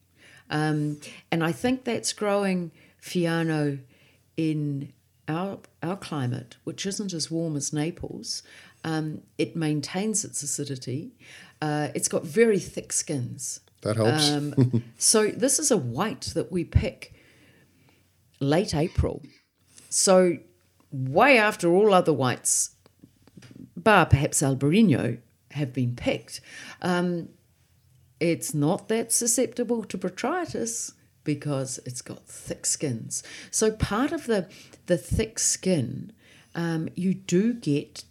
[0.50, 0.98] Um,
[1.30, 2.70] and I think that's growing
[3.02, 3.78] Fiano
[4.36, 4.92] in
[5.26, 8.42] our our climate, which isn't as warm as Naples.
[8.84, 11.10] Um, it maintains its acidity.
[11.60, 13.60] Uh, it's got very thick skins.
[13.82, 14.30] That helps.
[14.30, 17.14] Um, so this is a white that we pick
[18.40, 19.22] late April.
[19.88, 20.38] So
[20.90, 22.70] way after all other whites,
[23.76, 25.18] bar perhaps Albarino,
[25.52, 26.40] have been picked.
[26.82, 27.30] Um,
[28.20, 30.92] it's not that susceptible to botrytis
[31.24, 33.22] because it's got thick skins.
[33.50, 34.48] So part of the
[34.86, 36.12] the thick skin,
[36.54, 38.04] um, you do get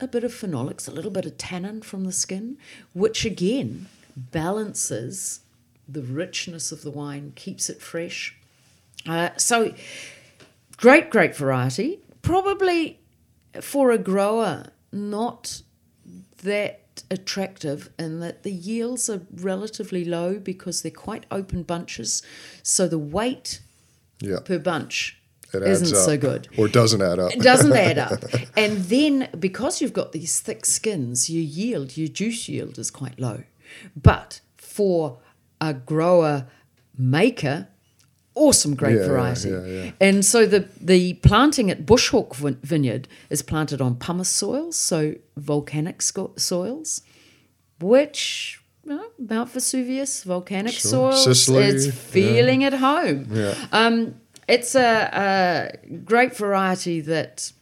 [0.00, 2.58] a bit of phenolics, a little bit of tannin from the skin,
[2.92, 5.40] which again balances
[5.88, 8.36] the richness of the wine, keeps it fresh.
[9.06, 9.74] Uh, so
[10.76, 12.00] great, great variety.
[12.22, 13.00] Probably
[13.60, 15.62] for a grower, not
[16.42, 22.22] that attractive in that the yields are relatively low because they're quite open bunches.
[22.62, 23.60] So the weight
[24.20, 25.17] yeah, per bunch
[25.54, 26.04] it adds isn't up.
[26.04, 26.48] so good.
[26.58, 27.32] or doesn't add up.
[27.32, 28.22] It doesn't add up.
[28.56, 33.18] And then because you've got these thick skins, your yield, your juice yield is quite
[33.18, 33.44] low.
[33.96, 35.18] But for
[35.60, 36.46] a grower
[36.96, 37.68] maker,
[38.34, 39.50] awesome grape Yeah, variety.
[39.50, 39.90] yeah, yeah.
[40.00, 46.02] And so the the planting at Bushawk Vineyard is planted on pumice soils, so volcanic
[46.02, 47.02] soils,
[47.80, 51.12] which well, Mount Vesuvius, volcanic Sure.
[51.12, 53.28] soils, Sicily, it's feeling at home.
[53.30, 53.54] Yeah.
[53.72, 54.14] Um,
[54.48, 57.52] it's a, a great variety that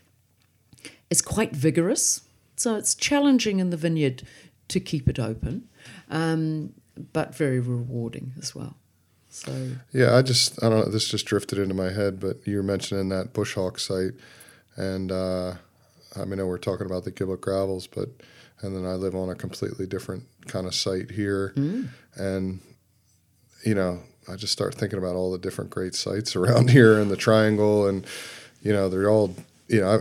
[1.11, 2.23] is quite vigorous,
[2.57, 4.23] so it's challenging in the vineyard
[4.69, 5.69] to keep it open,
[6.11, 6.73] um,
[7.13, 8.77] but very rewarding as well.
[9.29, 10.91] So Yeah, I just I don't know.
[10.91, 14.13] This just drifted into my head, but you were mentioning that Bushawk site,
[14.77, 15.55] and uh,
[16.17, 18.09] I mean, I know we're talking about the Gimlet Gravels, but
[18.63, 21.53] and then I live on a completely different kind of site here,
[22.15, 22.61] and
[23.65, 27.09] you know, I just start thinking about all the different great sites around here in
[27.09, 28.07] the Triangle, and
[28.63, 29.35] you know, they're all.
[29.69, 29.95] You know, I,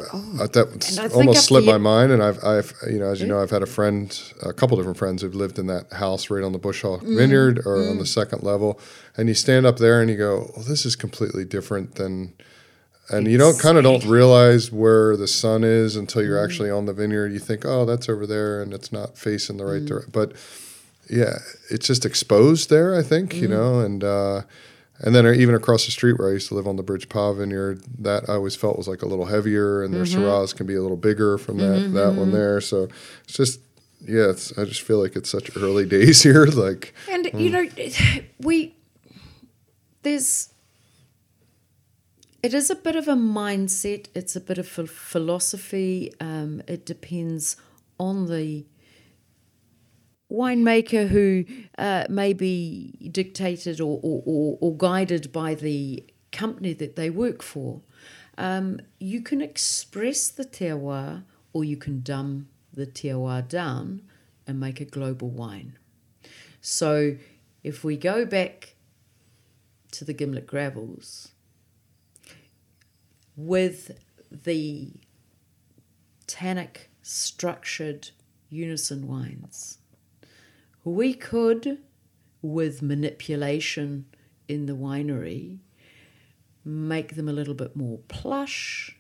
[0.43, 0.75] I, that Oh.
[0.75, 3.49] I think almost slipped my mind, and I've, I've, you know, as you know, I've
[3.49, 6.59] had a friend, a couple different friends who've lived in that house right on the
[6.59, 7.17] Bushawk Mm.
[7.17, 8.79] Vineyard or on the second level,
[9.17, 12.33] and you stand up there and you go, "Well, this is completely different than,"
[13.09, 16.43] and you don't kind of don't realize where the sun is until you're Mm.
[16.45, 17.33] actually on the vineyard.
[17.33, 19.71] You think, "Oh, that's over there," and it's not facing the Mm.
[19.73, 20.33] right direction, but
[21.09, 21.39] yeah,
[21.69, 22.95] it's just exposed there.
[22.97, 23.41] I think Mm.
[23.41, 24.41] you know, and uh,
[24.99, 27.33] and then even across the street where I used to live on the Bridge Pa
[27.33, 30.21] Vineyard, that I always felt was like a little heavier, and their Mm-hmm.
[30.21, 32.61] Syrahs can be a little bigger from that that one there.
[32.61, 32.87] So
[33.25, 33.59] it's just
[34.07, 36.45] yeah, it's, I just feel like it's such early days here.
[36.45, 37.67] Like And you know,
[38.39, 38.75] we
[40.03, 40.49] there's
[42.43, 44.07] it is a bit of a mindset.
[44.13, 46.13] It's a bit of a philosophy.
[46.19, 47.57] Um, it depends
[47.99, 48.65] on the
[50.31, 51.45] winemaker who
[51.77, 57.41] uh, may be dictated or, or, or, or guided by the company that they work
[57.41, 57.81] for.
[58.37, 64.01] Um, you can express the terroir or you can dumb the terroir down
[64.45, 65.77] and make a global wine.
[66.59, 67.15] So
[67.63, 68.75] if we go back
[69.91, 71.29] to the Gimlet Gravels,
[73.37, 73.97] with
[74.29, 74.91] the
[76.27, 78.09] tannic structured
[78.49, 79.79] unison wines,
[80.85, 81.79] we could,
[82.41, 84.05] with manipulation
[84.47, 85.59] in the winery,
[86.63, 88.95] make them a little bit more plush,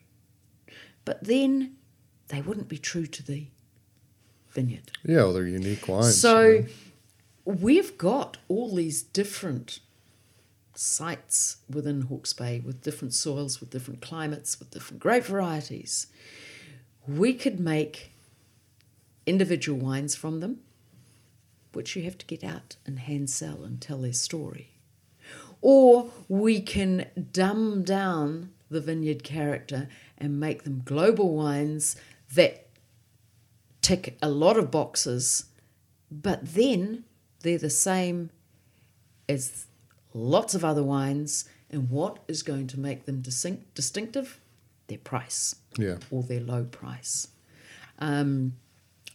[1.05, 1.77] but then
[2.27, 3.47] they wouldn't be true to the
[4.49, 4.91] vineyard.
[5.03, 6.19] yeah, well, they're unique wines.
[6.19, 7.53] So you know.
[7.53, 9.79] we've got all these different
[10.73, 16.07] sites within Hawke's Bay with different soils, with different climates, with different grape varieties.
[17.07, 18.11] We could make
[19.25, 20.59] individual wines from them,
[21.75, 24.71] which you have to get out and hand sell and tell their story.
[25.61, 31.95] Or we can dumb down the vineyard character and make them global wines
[32.33, 32.67] that
[33.81, 35.45] tick a lot of boxes,
[36.11, 37.03] but then
[37.41, 38.31] they're the same
[39.29, 39.67] as
[40.13, 41.45] lots of other wines.
[41.69, 44.39] And what is going to make them distinct, distinctive?
[44.87, 47.29] Their price yeah, or their low price.
[47.97, 48.53] Um,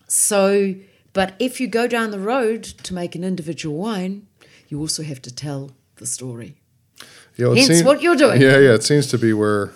[0.09, 0.75] so,
[1.13, 4.27] but if you go down the road to make an individual wine,
[4.69, 6.57] you also have to tell the story.
[7.37, 8.41] yeah, well, Hence seems- what you're doing.
[8.41, 9.73] Yeah, yeah, it seems to be where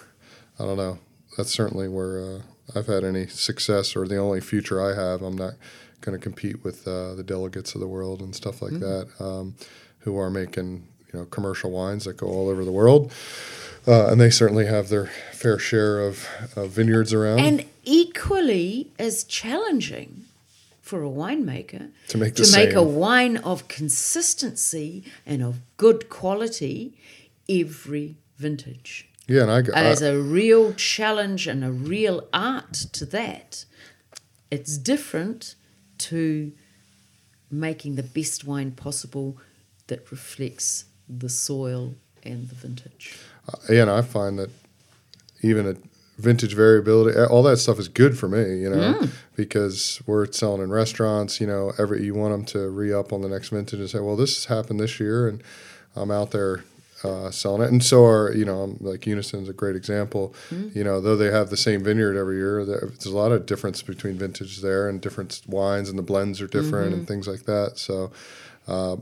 [0.58, 0.98] I don't know.
[1.36, 2.38] That's certainly where uh,
[2.76, 5.20] I've had any success, or the only future I have.
[5.22, 5.54] I'm not
[6.00, 9.56] going to compete with uh, the Delegats of the world and stuff like that, um,
[10.00, 13.12] who are making you know commercial wines that go all over the world,
[13.88, 17.40] uh, and they certainly have their fair share of, of vineyards around.
[17.40, 20.23] and equally as challenging
[20.88, 26.92] for a winemaker To make to make a wine of consistency and of good quality
[27.48, 29.08] every vintage.
[29.26, 33.64] yeah, and I, got- There's I a real challenge and a real art to that.
[34.50, 35.54] It's different
[36.08, 36.52] to
[37.50, 39.38] making the best wine possible
[39.86, 43.16] that reflects the soil and the vintage.
[43.48, 44.50] Uh, yeah, and I find that
[45.42, 45.76] even a
[46.18, 49.10] vintage variability, all that stuff is good for me, you know, Mm.
[49.36, 53.20] because we're selling in restaurants, you know, every you want them to re up on
[53.22, 55.42] the next vintage and say, well, this has happened this year, and
[55.96, 56.64] I'm out there
[57.02, 60.34] uh, selling it, and so are you know, like Unison's a great example.
[60.50, 60.74] Mm.
[60.74, 63.82] You know, though they have the same vineyard every year, there's a lot of difference
[63.82, 66.98] between vintage there, and different wines, and the blends are different, Mm-hmm.
[67.00, 67.72] and things like that.
[67.78, 68.10] So.
[68.66, 68.96] Uh,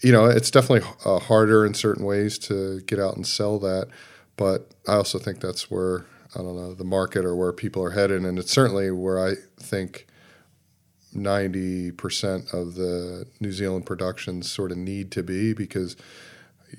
[0.00, 3.88] you know, it's definitely uh, harder in certain ways to get out and sell that.
[4.36, 6.04] But I also think that's where
[6.34, 9.34] I don't know the market or where people are headed, and it's certainly where I
[9.58, 10.06] think
[11.12, 15.96] ninety percent of the New Zealand productions sort of need to be because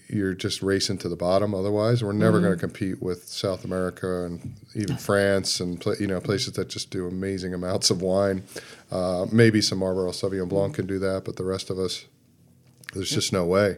[0.07, 1.55] you're just racing to the bottom.
[1.55, 6.21] Otherwise, we're never going to compete with South America and even France and you know
[6.21, 8.43] places that just do amazing amounts of wine.
[8.91, 12.05] Uh, maybe some Marlborough Sauvignon Blanc can do that, but the rest of us,
[12.93, 13.77] there's just no way.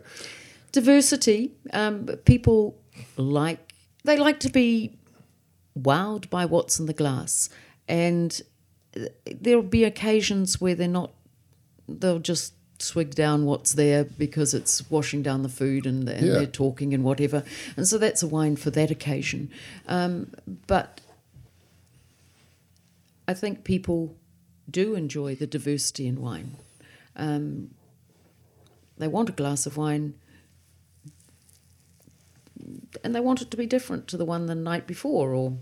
[0.73, 1.53] diversity.
[1.71, 2.77] Um, people
[3.15, 4.97] like they like to be
[5.77, 7.49] wowed by what's in the glass,
[7.87, 8.41] and
[9.25, 11.11] there'll be occasions where they're not.
[11.87, 16.33] They'll just swig down what's there because it's washing down the food and, and Yeah.
[16.33, 17.43] they're talking and whatever,
[17.77, 19.49] and so that's a wine for that occasion.
[19.87, 20.31] Um,
[20.67, 20.99] but
[23.27, 24.15] I think people
[24.69, 26.55] do enjoy the diversity in wine.
[27.15, 27.71] Um,
[28.97, 30.13] they want a glass of wine
[33.03, 35.57] and they want it to be different to the one the night before or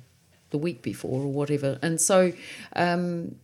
[0.49, 1.79] the week before or whatever.
[1.81, 2.33] And so
[2.75, 3.35] um,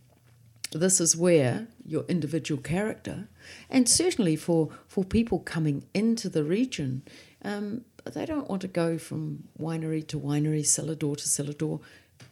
[0.72, 3.28] this is where your individual character,
[3.70, 7.02] and certainly for, for people coming into the region,
[7.44, 11.80] um, they don't want to go from winery to winery, cellar door to cellar door,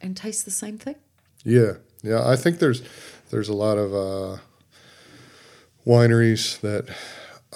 [0.01, 0.97] and taste the same thing.
[1.45, 2.27] Yeah, yeah.
[2.27, 2.83] I think there's
[3.31, 4.39] there's a lot of uh,
[5.87, 6.89] wineries that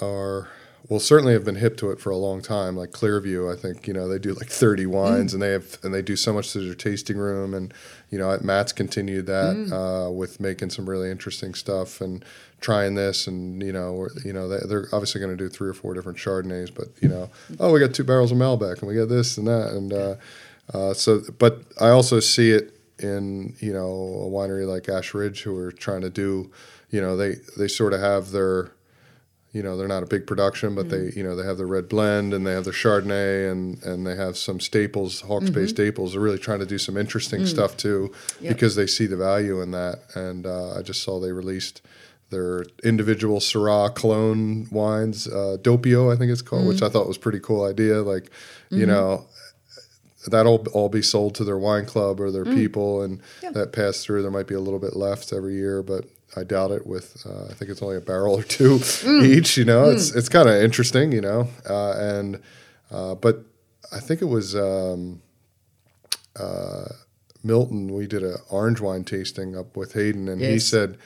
[0.01, 0.49] are
[0.89, 2.75] well certainly have been hip to it for a long time.
[2.75, 5.93] Like Clearview, I think you know they do like 30 wines and they have and
[5.93, 7.73] they do so much to their tasting room and
[8.09, 12.25] you know Matt's continued that uh, with making some really interesting stuff and
[12.59, 15.73] trying this and you know you know they, they're obviously going to do three or
[15.73, 17.29] four different Chardonnays, but you know
[17.59, 20.15] oh we got two barrels of Malbec and we got this and that and uh,
[20.73, 25.43] uh, so but I also see it in you know a winery like Ash Ridge
[25.43, 26.51] who are trying to do
[26.89, 28.71] you know they they sort of have their
[29.51, 31.15] you know they're not a big production but they mm.
[31.15, 34.15] you know they have the red blend and they have the chardonnay and and they
[34.15, 35.69] have some staples hawke's bay mm-hmm.
[35.69, 37.47] staples they're really trying to do some interesting mm.
[37.47, 38.53] stuff too Yep.
[38.53, 39.99] because they see the value in that.
[40.15, 41.81] And uh, i just saw they released
[42.29, 46.85] their individual Syrah clone wines, uh, Dopio, I think it's called, which mm.
[46.85, 48.03] I thought was a pretty cool idea.
[48.03, 48.29] Like,
[48.69, 48.91] you mm-hmm.
[48.91, 49.25] know,
[50.27, 54.21] that'll all be sold to their wine club or their people, and that pass through.
[54.21, 56.05] There might be a little bit left every year, but
[56.35, 56.85] I doubt it.
[56.85, 58.79] With uh, I think it's only a barrel or two
[59.23, 59.57] each.
[59.57, 61.11] You know, it's it's kind of interesting.
[61.11, 62.41] You know, uh, and
[62.91, 63.43] uh, but
[63.91, 64.55] I think it was.
[64.55, 65.21] Um,
[66.39, 66.85] uh,
[67.43, 70.97] Milton, we did an orange wine tasting up with Hayden, and he said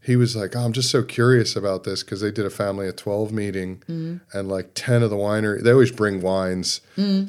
[0.00, 2.88] he was like, oh, "I'm just so curious about this because they did a family
[2.88, 3.82] of twelve meeting,
[4.32, 6.80] and like ten of the winery, they always bring wines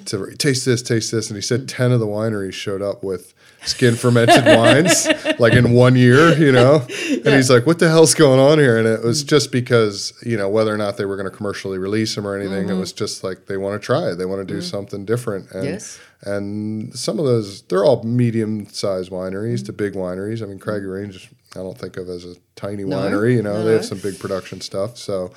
[0.05, 3.33] to taste this, taste this, and he said ten of the wineries showed up with
[3.65, 5.07] skin fermented wines
[5.39, 8.77] like in one year, you know, and he's like, "What the hell's going on here?"
[8.77, 9.27] And it was mm.
[9.27, 12.35] just because you know whether or not they were going to commercially release them or
[12.35, 12.79] anything, it mm-hmm.
[12.79, 14.63] was just like they want to try it, they want to do mm.
[14.63, 15.99] something different, and Yes.
[16.23, 19.77] and some of those they're all medium sized wineries to mm.
[19.77, 20.41] big wineries.
[20.41, 23.35] I mean, Craggy Range I don't think of as a tiny No, winery.
[23.35, 24.97] You know, they have some big production stuff.
[24.97, 25.31] So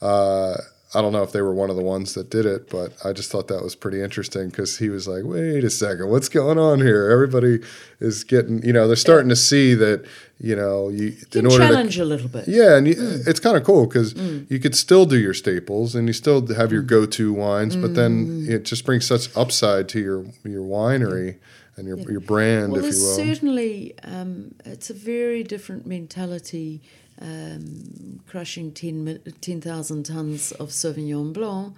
[0.00, 0.56] uh,
[0.94, 3.12] I don't know if they were one of the ones that did it, but I
[3.12, 6.58] just thought that was pretty interesting because he was like, "Wait a second, what's going
[6.58, 7.10] on here?
[7.10, 7.60] Everybody
[8.00, 10.04] is getting you know they're starting to see that
[10.40, 12.48] you know you Can in order to challenge a little bit.
[12.48, 13.26] yeah, and you, Mm.
[13.28, 14.14] it's kind of cool because
[14.48, 16.72] you could still do your staples and you still have Mm.
[16.72, 21.34] your go-to wines, but then it just brings such upside to your your winery
[21.76, 23.14] and your your brand, Well, if you will.
[23.14, 26.80] certainly um, it's a very different mentality.
[27.20, 31.74] Um, crushing 10 10,000 tons of Sauvignon Blanc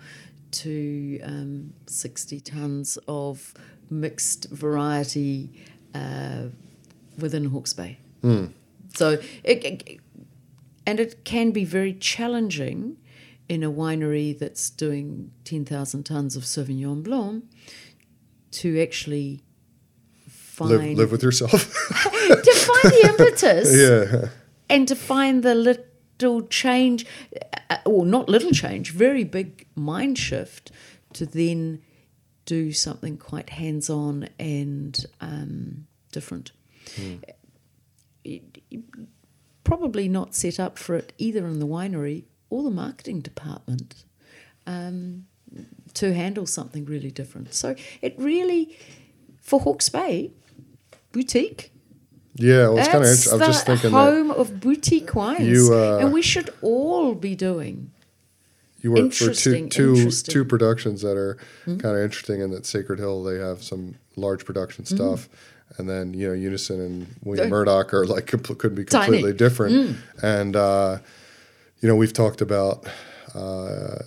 [0.51, 3.55] to um, 60 tons of
[3.89, 5.51] mixed variety
[5.95, 6.49] uh,
[7.19, 7.99] within Hawke's Bay.
[8.21, 8.47] Hmm.
[8.95, 10.01] So it, it-
[10.87, 12.97] and it can be very challenging
[13.49, 17.45] in a winery that's doing 10,000 tons of Sauvignon Blanc
[18.53, 19.41] to actually
[20.29, 21.51] find Live, live with yourself.
[21.53, 21.59] to
[22.55, 24.29] find the impetus yeah.
[24.71, 27.05] And to find the little change,
[27.69, 30.71] uh, or not little change, very big mind shift
[31.15, 31.83] to then
[32.47, 36.53] do something quite hands on and um, different.
[38.25, 38.59] It-
[39.63, 44.05] probably not set up for it either in the winery or the marketing department
[44.67, 45.27] um,
[45.95, 47.55] to handle something really different.
[47.55, 48.77] So it really,
[49.41, 50.33] for Hawke's Bay,
[51.13, 51.73] boutique.
[52.37, 52.69] Yeah.
[52.69, 53.11] Well, it's kind of.
[53.11, 57.15] That's I'm just thinking that home of boutique wines, You, uh, and we should all
[57.15, 57.91] be doing.
[58.83, 60.33] you work for two interesting, two interesting.
[60.33, 61.77] two productions that are Hmm?
[61.79, 62.41] kind of interesting.
[62.41, 64.95] In that Sacred Hill, they have some large production Hmm.
[64.97, 65.29] stuff.
[65.79, 69.05] And then you know Unison and William Uh, Murdoch are like compl- could be Tiny.
[69.07, 69.97] Completely different.
[70.23, 70.99] And uh,
[71.81, 72.87] you know we've talked about
[73.35, 73.99] uh,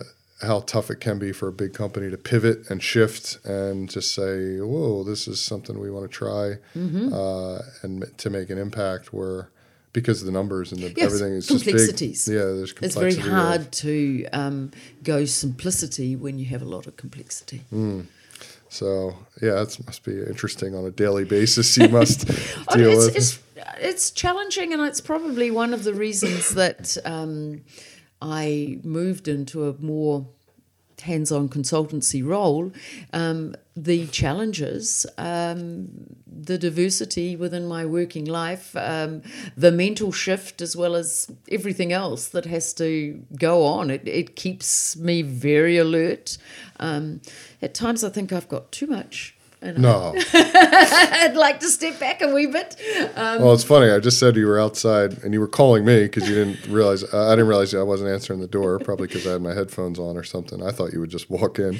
[0.43, 4.13] how tough it can be for a big company to pivot and shift and just
[4.13, 7.13] say, "Whoa, this is something we want to try," Mm-hmm.
[7.13, 9.13] uh, and m- to make an impact.
[9.13, 9.49] Where
[9.93, 11.75] because of the numbers and the, Yes, everything is just big.
[11.75, 12.27] complexities.
[12.27, 13.21] Yeah, there's It's complexity.
[13.21, 14.71] very of- hard to um,
[15.03, 17.61] go simplicity when you have a lot of complexity.
[18.69, 21.77] So yeah, it must be interesting on a daily basis.
[21.77, 22.25] You must
[22.67, 23.15] Oh, deal it's, with.
[23.15, 23.39] it's,
[23.79, 27.61] it's challenging, and it's probably one of the reasons that um,
[28.23, 30.25] I moved into a more
[31.01, 32.71] hands-on consultancy role.
[33.11, 35.89] Um, the challenges, um,
[36.25, 39.21] the diversity within my working life, um,
[39.57, 43.91] the mental shift, as well as everything else that has to go on.
[43.91, 46.37] It, it keeps me very alert.
[46.79, 47.21] Um,
[47.61, 49.32] at times, I think I've got too much.
[49.63, 52.75] And no, I'd like to step back a wee bit.
[53.15, 53.89] Um, well, it's funny.
[53.89, 57.05] I just said you were outside and you were calling me because you didn't realize.
[57.05, 58.77] Uh, I didn't realize I wasn't answering the door.
[58.79, 60.61] Probably because I had my headphones on or something.
[60.61, 61.79] I thought you would just walk in,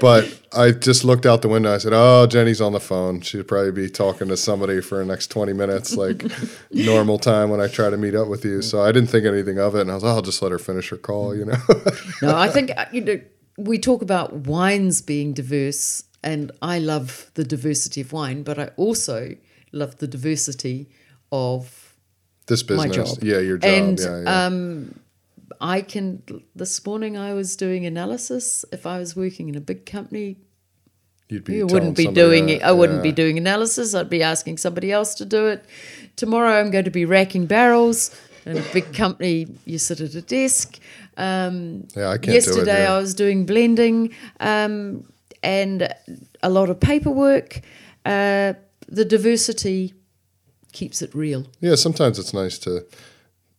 [0.00, 1.74] but I just looked out the window.
[1.74, 3.20] I said, "Oh, Jenny's on the phone.
[3.20, 6.24] She'd probably be talking to somebody for the next twenty minutes, like
[6.70, 9.58] normal time when I try to meet up with you." So I didn't think anything
[9.58, 11.56] of it, and I was, oh, "I'll just let her finish her call," you know.
[12.22, 13.20] no, I think uh, you know
[13.56, 18.70] we talk about wines being diverse, and I love the diversity of wine, but I
[18.76, 19.36] also
[19.72, 20.88] love the diversity
[21.30, 21.94] of
[22.46, 23.24] this my business, job.
[23.24, 24.46] yeah, your job, And yeah, yeah.
[24.46, 24.98] um,
[25.60, 26.22] I can.
[26.56, 28.64] This morning I was doing analysis.
[28.72, 30.38] If I was working in a big company,
[31.28, 32.62] You'd be you wouldn't be doing that, it.
[32.62, 33.94] I wouldn't be doing analysis.
[33.94, 35.64] I'd be asking somebody else to do it.
[36.16, 38.10] Tomorrow, I'm going to be racking barrels.
[38.46, 40.78] In a big company, you sit at a desk.
[41.16, 42.86] Um, Yeah, I can't do it yesterday.
[42.86, 45.04] I was doing blending um,
[45.44, 45.88] and
[46.42, 47.60] a lot of paperwork.
[48.04, 48.54] Uh,
[48.88, 49.94] the diversity
[50.72, 51.46] keeps it real.
[51.60, 52.84] Yeah, sometimes it's nice to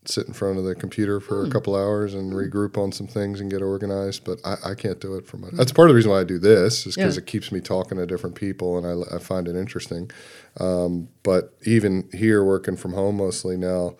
[0.07, 1.49] sit in front of the computer for Hmm.
[1.49, 4.23] a couple hours and regroup on some things and get organized.
[4.23, 5.47] But I, I can't do it for my.
[5.53, 7.21] That's part of the reason why I do this is because Yeah.
[7.21, 10.11] it keeps me talking to different people and I, I find it interesting.
[10.59, 13.95] Um, but even here, working from home mostly now,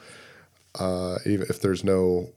[0.80, 2.30] uh, even if there's no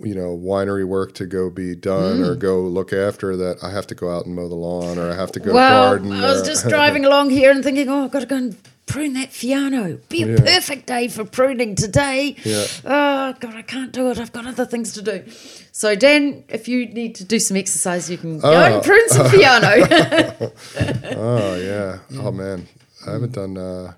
[0.00, 2.24] you know winery work to go be done Hmm.
[2.24, 5.10] or go look after that i have to go out and mow the lawn or
[5.10, 7.88] i have to go well, garden I was or- just driving along here and thinking,
[7.88, 10.00] oh, I've got to go and prune that Fiano.
[10.08, 10.36] Be a Yeah.
[10.38, 12.34] perfect day for pruning today.
[12.44, 12.64] Yeah.
[12.84, 14.18] Oh, God, I can't do it.
[14.18, 15.22] I've got other things to do.
[15.70, 18.74] So, Dan, if you need to do some exercise, you can go Oh.
[18.74, 20.50] and prune some Fiano.
[21.16, 21.98] Oh yeah.
[22.20, 22.66] Oh man,
[23.06, 23.56] I haven't done.
[23.56, 23.92] Uh,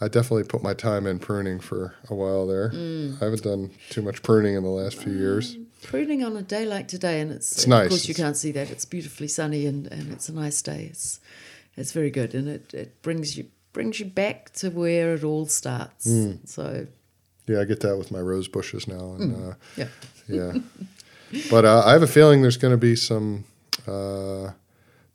[0.00, 2.70] I definitely put my time in pruning for a while there.
[2.70, 3.20] Mm.
[3.20, 5.56] I haven't done too much pruning in the last few years.
[5.82, 7.88] pruning on a day like today, and it's, It's of nice.
[7.88, 8.70] course you can't see that.
[8.70, 10.86] It's beautifully sunny and, and it's a nice day.
[10.90, 11.20] It's
[11.76, 15.46] it's very good, and it, it brings you brings you back to where it all
[15.46, 16.06] starts.
[16.08, 16.48] Mm.
[16.48, 16.86] So
[17.46, 19.88] Yeah, I get that with my rose bushes now, and uh, yeah.
[20.28, 20.52] yeah.
[21.50, 23.44] But uh, I have a feeling there's going to be some
[23.86, 24.52] uh,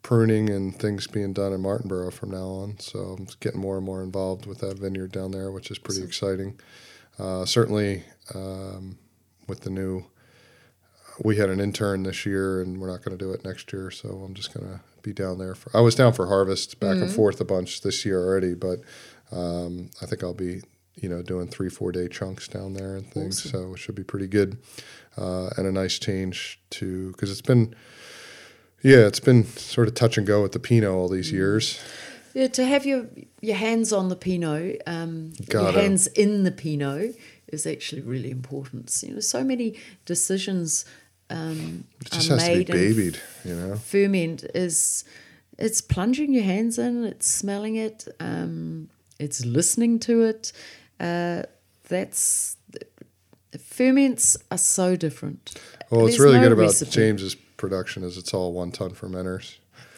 [0.04, 2.78] pruning and things being done in Martinborough from now on.
[2.78, 6.04] So I'm getting more and more involved with that vineyard down there, which is pretty
[6.04, 6.60] exciting.
[7.18, 8.98] Uh, certainly, um,
[9.48, 10.04] with the new,
[11.24, 13.90] we had an intern this year, and we're not going to do it next year.
[13.90, 15.54] So I'm just going to be down there.
[15.54, 18.80] For, I was down for harvest back and forth a bunch this year already, but
[19.32, 20.60] um, I think I'll be,
[20.96, 23.42] you know, doing three, four day chunks down there and things.
[23.50, 24.58] So it should be pretty good
[25.16, 27.74] uh, and a nice change to because it's been,
[28.84, 31.80] yeah, it's been sort of touch and go with the Pinot all these years.
[32.34, 33.06] Yeah, to have your
[33.40, 37.16] your hands on the Pinot, um, your hands in the Pinot
[37.48, 38.90] is actually really important.
[38.90, 40.84] So, you know, so many decisions
[41.30, 42.66] um, It just are has to be made.
[42.66, 43.76] babied, you know.
[43.76, 45.04] ferment is
[45.58, 50.52] it's plunging your hands in, it's smelling it, um, it's listening to it.
[51.00, 51.42] Uh,
[51.88, 52.56] that's
[53.58, 55.54] ferments are so different.
[55.90, 56.90] Well, There's really no good about recipe.
[56.90, 59.56] James's production is it's all one ton fermenters.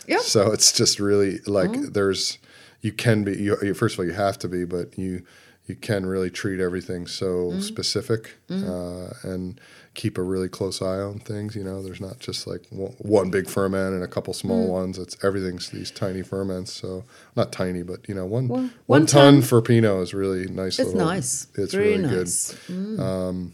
[0.09, 0.20] Yep.
[0.20, 1.92] So it's just really like Mm-hmm.
[1.92, 2.38] there's
[2.80, 5.22] you can be you, you first of all you have to be, but you
[5.66, 7.61] you can really treat everything so Mm-hmm.
[7.61, 9.61] specific uh, and
[9.94, 11.57] keep a really close eye on things.
[11.57, 14.70] You know, there's not just like one, one big ferment and a couple small Mm.
[14.70, 14.98] ones.
[14.98, 16.72] It's everything's these tiny ferments.
[16.72, 17.02] So
[17.34, 19.42] not tiny, but you know, one One- one, one ton, ton.
[19.42, 20.78] for Pinot is really nice.
[20.78, 21.48] It's little- nice.
[21.57, 22.54] It's Very really nice.
[22.68, 22.96] Mm.
[22.98, 23.52] good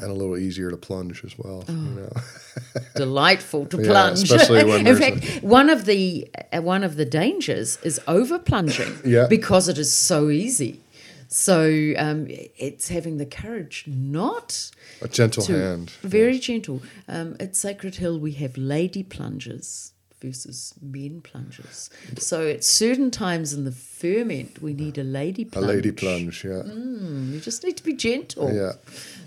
[0.00, 1.64] and a little easier to plunge as well.
[1.68, 1.72] Oh.
[1.72, 2.12] You know.
[2.96, 4.22] delightful to Yeah, plunge.
[4.22, 8.92] especially when in fact, one of the uh, one of the dangers is over plunging.
[9.04, 9.26] Yeah.
[9.28, 10.80] because it is so easy.
[11.28, 14.70] So um, it's having the courage not
[15.00, 15.90] A gentle to hand.
[16.02, 16.82] very gentle.
[17.08, 21.90] Um, at Sacred Hill, we have lady plungers versus men plungers.
[22.18, 25.66] So at certain times in the ferment, we need a lady A plunge.
[25.66, 26.62] lady plunge, yeah.
[26.64, 28.72] You just need to be gentle, Yeah.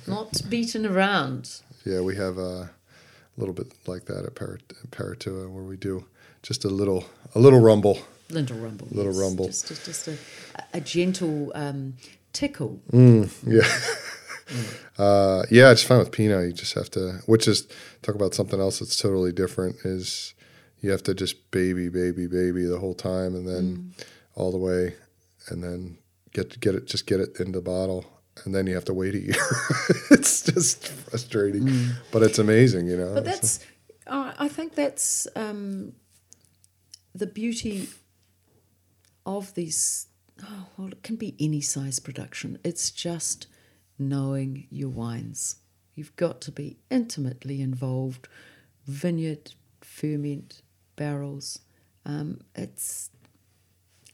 [0.07, 1.61] not beaten around.
[1.85, 2.71] Yeah, we have a
[3.37, 4.59] little bit like that at Para-
[4.91, 6.05] Paratua where we do
[6.41, 7.03] just a little
[7.35, 7.99] a little rumble.
[8.29, 8.87] Little rumble.
[8.91, 9.21] Little yes.
[9.21, 9.45] rumble.
[9.47, 10.17] Just, just, just a,
[10.73, 11.95] a gentle um,
[12.33, 12.79] tickle.
[12.93, 13.67] Yeah.
[14.97, 17.67] Uh, yeah, I just find with Pinot, you just have to, which is,
[18.03, 20.35] talk about something else that's totally different, is
[20.85, 23.93] you have to just baby, baby, baby the whole time and then
[24.35, 24.93] all the way
[25.47, 25.97] and then
[26.31, 28.05] get get it, just get it in the bottle.
[28.43, 29.35] And then you have to wait a year.
[30.11, 33.13] it's just frustrating, but it's amazing, you know.
[33.15, 33.59] But that's,
[34.05, 35.93] uh, I think that's um,
[37.15, 37.87] the beauty
[39.25, 40.07] of these.
[40.43, 42.59] Oh, well, it can be any size production.
[42.63, 43.47] It's just
[43.97, 45.55] knowing your wines.
[45.95, 48.27] You've got to be intimately involved.
[48.85, 50.61] Vineyard, ferment,
[50.95, 51.59] barrels.
[52.05, 53.09] Um, it's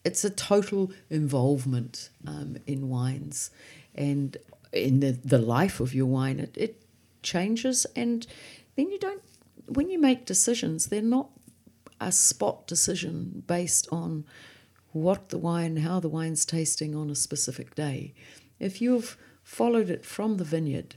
[0.03, 3.51] it's a total involvement um, in wines
[3.93, 4.38] and
[4.73, 6.39] in the, the life of your wine.
[6.39, 6.82] It, it
[7.21, 8.25] changes, and
[8.75, 9.21] then you don't,
[9.67, 11.29] when you make decisions, they're not
[11.99, 14.25] a spot decision based on
[14.91, 18.13] what the wine, how the wine's tasting on a specific day.
[18.59, 20.95] If you've followed it from the vineyard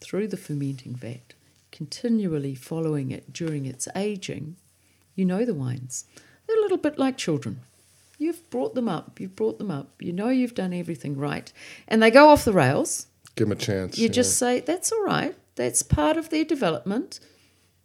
[0.00, 1.34] through the fermenting vat,
[1.72, 4.56] continually following it during its aging,
[5.14, 6.04] you know the wines.
[6.46, 7.60] They're a little bit like children.
[8.18, 11.52] You've brought them up, you've brought them up, you know you've done everything right,
[11.88, 13.08] and they go off the rails.
[13.34, 13.98] Give them a chance.
[13.98, 14.12] You yeah.
[14.12, 17.18] just say, that's all right, that's part of their development.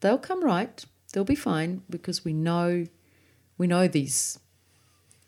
[0.01, 2.85] They'll come right, they'll be fine because we know
[3.57, 4.39] we know these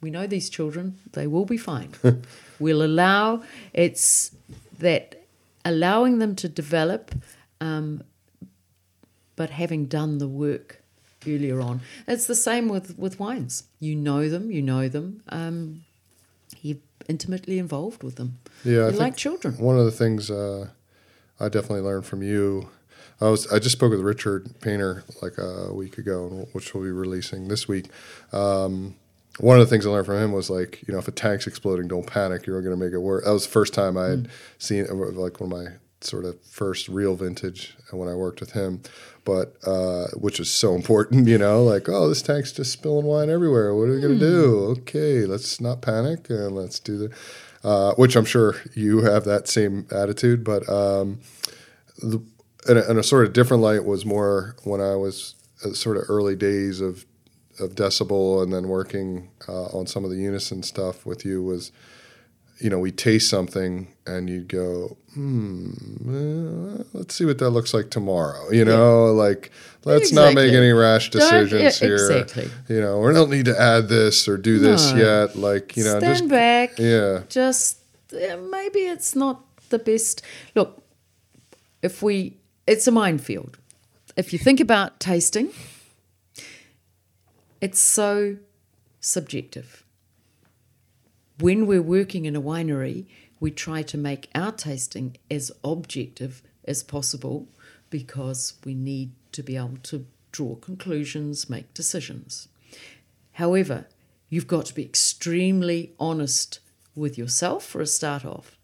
[0.02, 1.91] we know these children, they will be fine.
[2.60, 3.43] we'll allow
[3.74, 4.32] it's
[4.80, 5.24] that
[5.64, 7.14] allowing them to develop
[7.60, 8.04] um,
[9.36, 10.80] but having done the work
[11.28, 11.82] earlier on.
[12.07, 13.63] It's the same with, with wines.
[13.80, 15.84] You know them, you know them, um,
[16.61, 18.39] you're intimately involved with them.
[18.63, 19.57] Yeah, think like children.
[19.57, 20.67] One of the things uh,
[21.39, 22.69] I definitely learned from you,
[23.19, 26.91] I was I just spoke with Richard Painter like a week ago, which we'll be
[26.91, 27.89] releasing this week.
[28.34, 28.95] Um,
[29.39, 31.47] one of the things I learned from him was like, you know, if a tank's
[31.47, 32.45] exploding, don't panic.
[32.45, 33.24] You're going to make it work.
[33.24, 36.89] That was the first time I had seen like one of my sort of first
[36.89, 38.82] real vintage when I worked with him,
[39.24, 43.30] but uh, which is so important, you know, like, oh, this tank's just spilling wine
[43.30, 43.74] everywhere.
[43.76, 44.76] What are we going to do?
[44.80, 47.15] Okay, let's not panic and let's do the,
[47.63, 51.19] uh, which I'm sure you have that same attitude, but um,
[52.01, 52.24] the,
[52.67, 55.97] in, a, in a sort of different light was more when I was uh, sort
[55.97, 57.05] of early days of
[57.59, 61.72] of Decibel and then working uh, on some of the unison stuff with you was,
[62.59, 65.72] you know, we taste something and you'd go, hmm,
[66.07, 68.49] uh, let's see what that looks like tomorrow.
[68.51, 69.51] You know, like
[69.86, 71.95] let's not make any rash decisions yeah, here.
[71.95, 72.49] exactly.
[72.70, 74.97] You know, we don't need to add this or do this No.
[74.97, 75.36] yet.
[75.36, 76.80] Like, you know, Stand just back.
[76.80, 77.80] yeah, Just
[78.14, 80.22] uh, maybe it's not the best.
[80.55, 80.82] Look,
[81.82, 82.38] if we,
[82.68, 83.57] it's a minefield.
[84.18, 85.49] If you think about tasting,
[87.59, 88.38] it's so
[88.99, 89.84] subjective.
[91.39, 93.05] When we're working in a winery,
[93.41, 97.49] we try to make our tasting as objective as possible
[97.89, 102.47] because we need to be able to draw conclusions, make decisions.
[103.33, 103.87] However,
[104.29, 106.59] you've got to be extremely honest
[106.95, 108.57] with yourself for a start off.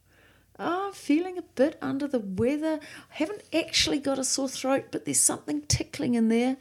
[0.59, 2.79] Ah, feeling a bit under the weather.
[3.11, 6.55] I Haven't actually got a sore throat, but there's something tickling in there.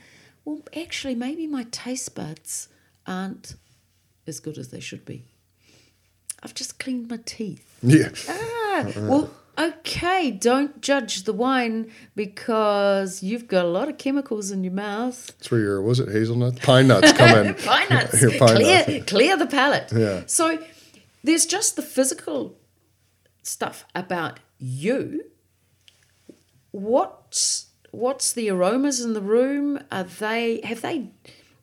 [0.44, 2.68] Well, actually, maybe my taste buds
[3.06, 3.56] aren't
[4.26, 5.26] as good as they should be.
[6.43, 7.78] I've just cleaned my teeth.
[7.82, 8.11] yeah.
[8.28, 14.62] Ah, well, okay, don't judge the wine because you've got a lot of chemicals in
[14.62, 15.26] your mouth.
[15.26, 17.55] That's where your was it hazelnuts, pine nuts come in.
[17.64, 18.20] pine nuts.
[18.20, 19.11] Your pine clear, nuts.
[19.11, 19.93] clear the palate.
[19.93, 20.22] Yeah.
[20.26, 20.59] So
[21.24, 22.59] there's just the physical
[23.43, 25.22] stuff about you
[26.76, 29.78] what's what's the aromas in the room?
[29.91, 31.09] Are they have they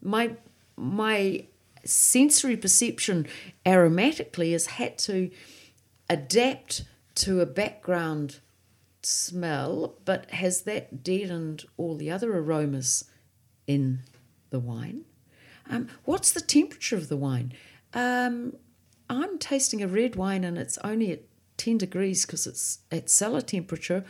[0.02, 0.32] my
[0.76, 1.46] my
[1.86, 3.28] sensory perception
[3.66, 5.32] aromatically has had to
[6.10, 6.84] adapt
[7.16, 8.40] to a background
[9.02, 13.06] smell, but has that deadened all the other aromas
[13.68, 14.00] in
[14.50, 15.06] the wine?
[15.70, 17.54] Um, what's the temperature of the wine?
[17.94, 18.56] Um,
[19.10, 21.22] I'm tasting a red wine and it's only at
[21.58, 24.04] 10 degrees because it's at cellar temperature.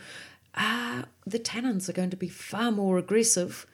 [0.54, 3.66] Uh, the tannins are going to be far more aggressive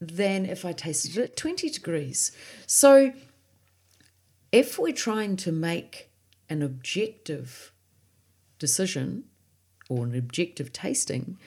[0.00, 2.32] than if I tasted it at 20 degrees.
[2.66, 3.12] So,
[4.52, 6.10] if we're trying to make
[6.48, 7.72] an objective
[8.58, 9.24] decision
[9.88, 11.38] or an objective tasting,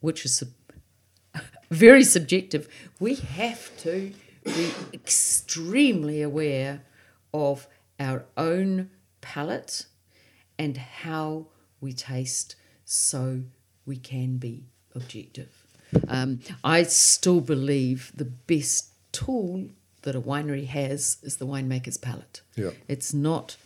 [0.00, 0.48] which is sub-
[1.70, 2.68] very subjective,
[2.98, 4.12] we have to
[4.44, 6.82] be extremely aware
[7.32, 7.66] of
[7.98, 9.86] our own palate
[10.58, 11.46] and how
[11.80, 13.42] we taste so
[13.86, 14.64] we can be
[14.94, 15.66] objective.
[16.08, 19.68] Um, I still believe the best tool
[20.04, 22.42] that a winery has is the winemaker's palate.
[22.54, 22.70] Yeah.
[22.88, 23.56] It's not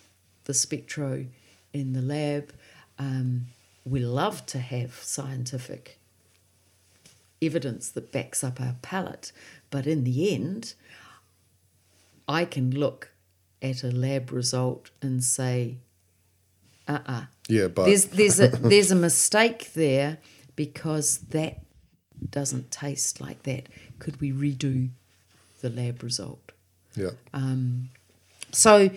[0.45, 1.27] the spectro
[1.73, 2.53] in the lab.
[2.99, 3.47] Um,
[3.85, 5.99] we love to have scientific
[7.43, 9.33] evidence that backs up our palate,
[9.71, 10.75] but in the end,
[12.27, 13.13] I can look
[13.61, 15.79] at a lab result and say,
[16.87, 20.19] uh uh Yeah, but there's there's a there's a mistake there
[20.57, 21.61] because that
[22.31, 23.69] doesn't taste like that.
[23.99, 24.91] Could we redo
[25.61, 26.53] the lab result?
[26.97, 27.11] yeah.
[27.33, 27.91] Um,
[28.53, 28.91] So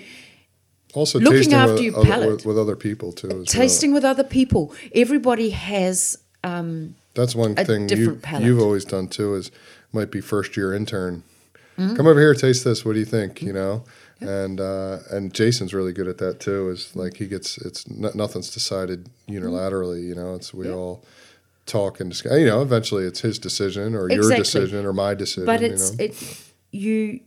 [0.93, 2.45] Also looking tasting after with, your other, palate.
[2.45, 3.27] with, other people too.
[3.27, 3.45] As well.
[3.45, 9.35] tasting with other people, everybody has um, That's one thing you, you've always done too.
[9.35, 9.51] Is
[9.93, 11.23] might be first year intern.
[11.77, 11.95] Mm-hmm.
[11.95, 12.83] Come over here, taste this.
[12.85, 13.41] What do you think?
[13.41, 13.83] You know,
[14.19, 16.69] and uh, and Jason's really good at that too.
[16.69, 20.03] Is like he gets it's n- nothing's decided unilaterally.
[20.03, 21.03] You know, it's we all
[21.65, 22.39] talk and discuss.
[22.39, 25.45] You know, eventually it's his decision or your decision or my decision.
[25.45, 26.05] but you it's know?
[26.05, 27.21] it you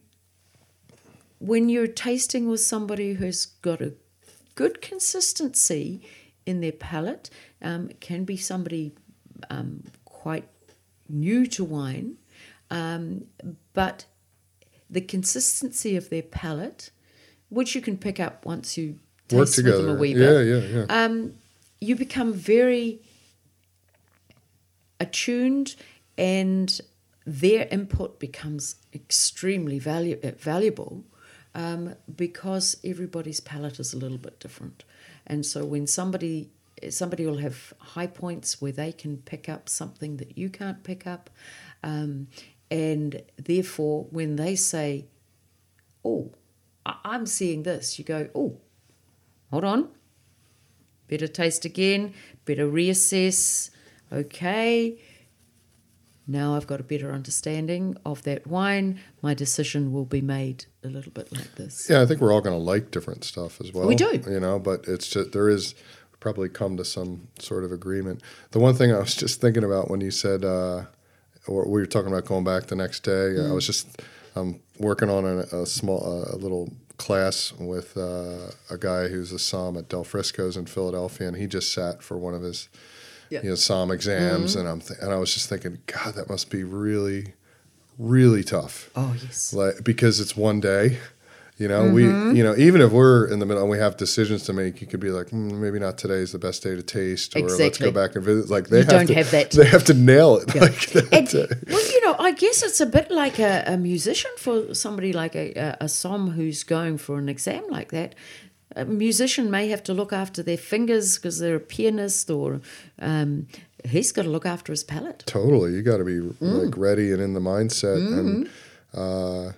[1.38, 3.92] when you're tasting with somebody who's got a
[4.54, 6.00] good consistency
[6.46, 7.30] in their palate
[7.62, 8.92] um, it can be somebody
[9.50, 10.48] um, quite
[11.08, 12.16] new to wine
[12.70, 13.24] um,
[13.72, 14.06] but
[14.88, 16.90] the consistency of their palate
[17.50, 18.98] which you can pick up once you
[19.30, 21.04] work taste with them a wee yeah, bit yeah, yeah.
[21.04, 21.34] um,
[21.80, 23.00] you become very
[25.00, 25.74] attuned
[26.16, 26.80] and
[27.26, 31.04] their input becomes extremely valu- uh, valuable
[31.54, 34.84] um, because everybody's palate is a little bit different
[35.26, 36.50] and so when somebody
[36.90, 41.06] somebody will have high points where they can pick up something that you can't pick
[41.06, 41.30] up
[41.82, 42.26] um,
[42.70, 45.06] and therefore when they say
[46.04, 46.30] oh
[46.86, 48.58] i'm seeing this you go oh
[49.50, 49.88] hold on
[51.08, 52.14] better taste again,
[52.44, 53.70] better reassess.
[54.12, 54.98] Okay,
[56.26, 59.00] now I've got a better understanding of that wine.
[59.22, 61.88] My decision will be made a little bit like this.
[61.88, 63.86] Yeah, I think we're all going to like different stuff as well.
[63.86, 64.22] We do.
[64.28, 65.74] you know, but it's just there is
[66.20, 68.22] probably come to some sort of agreement.
[68.52, 70.84] The one thing I was just thinking about when you said, uh,
[71.46, 74.00] or we were talking about going back the next day, I was just
[74.34, 79.38] I'm working on a, a small, a little class with uh, a guy who's a
[79.38, 82.68] som at Del Frisco's in Philadelphia, and he just sat for one of his
[83.34, 83.42] Yeah.
[83.44, 86.50] you know som exams, and I'm th- and I was just thinking, God, that must
[86.50, 87.34] be really,
[87.98, 89.52] really tough Oh, yes.
[89.52, 90.98] like because it's one day
[91.56, 92.02] you know we
[92.38, 94.88] you know even if we're in the middle and we have decisions to make you
[94.90, 97.78] could be like mm, maybe not today is the best day to taste or let's
[97.78, 99.50] go back and visit like they You have don't to, have that.
[99.52, 101.28] they have to nail it like that And,
[101.70, 105.36] well, you know, I guess it's a bit like a, a musician for somebody like
[105.36, 108.10] a, a, a som who's going for an exam like that.
[108.76, 112.60] A musician may have to look after their fingers because they're a pianist, or
[113.00, 113.46] um,
[113.84, 115.22] he's got to look after his palate.
[115.26, 116.64] totally you got to be Mm.
[116.64, 119.00] like ready and in the mindset and Mm-hmm.
[119.00, 119.52] uh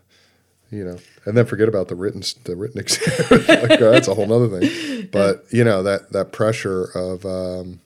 [0.71, 4.33] you know and then forget about the written the written exam like, that's a whole
[4.33, 7.81] other thing but you know that that pressure of um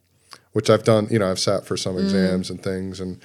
[0.53, 1.78] which I've done, you know, I've sat for Mm.
[1.85, 3.20] some exams and things, and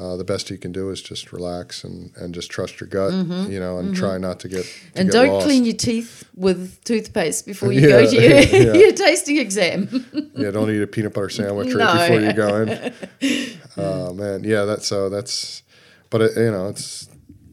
[0.00, 3.12] uh, the best you can do is just relax and, and just trust your gut,
[3.50, 4.98] you know, and try not to get to Mm-hmm.
[4.98, 5.46] And get don't lost.
[5.46, 8.72] clean your teeth with toothpaste before you Yeah, go to your, yeah.
[8.82, 10.06] your tasting exam.
[10.36, 11.84] yeah, don't eat a peanut butter sandwich No.
[11.84, 12.92] right before you go in.
[13.76, 15.62] Oh man, yeah, that's so that's,
[16.10, 17.08] but it, you know, it's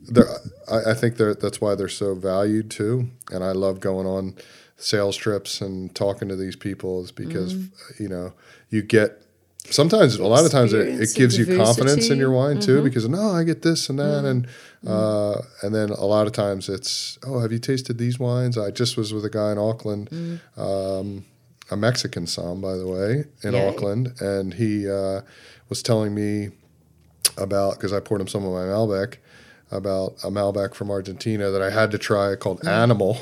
[0.10, 0.30] they're,
[0.72, 4.36] I, I think they're, that's why they're so valued too, and I love going on
[4.78, 8.04] sales trips and talking to these people is because Mm-hmm.
[8.04, 8.34] you know
[8.70, 9.22] you get
[9.70, 12.65] sometimes a lot of times it, it gives you confidence in your wine Mm-hmm.
[12.65, 14.47] too because no I get this and that and
[14.86, 18.72] uh, and then a lot of times it's oh have you tasted these wines I
[18.72, 20.39] just was with a guy in Auckland Mm.
[20.57, 21.26] um,
[21.70, 23.68] a Mexican som, by the way, in Yay.
[23.68, 25.20] Auckland, and he uh,
[25.68, 26.51] was telling me
[27.38, 29.18] about because I poured him some of my Malbec
[29.70, 33.18] about a Malbec from Argentina that I had to try called Animal.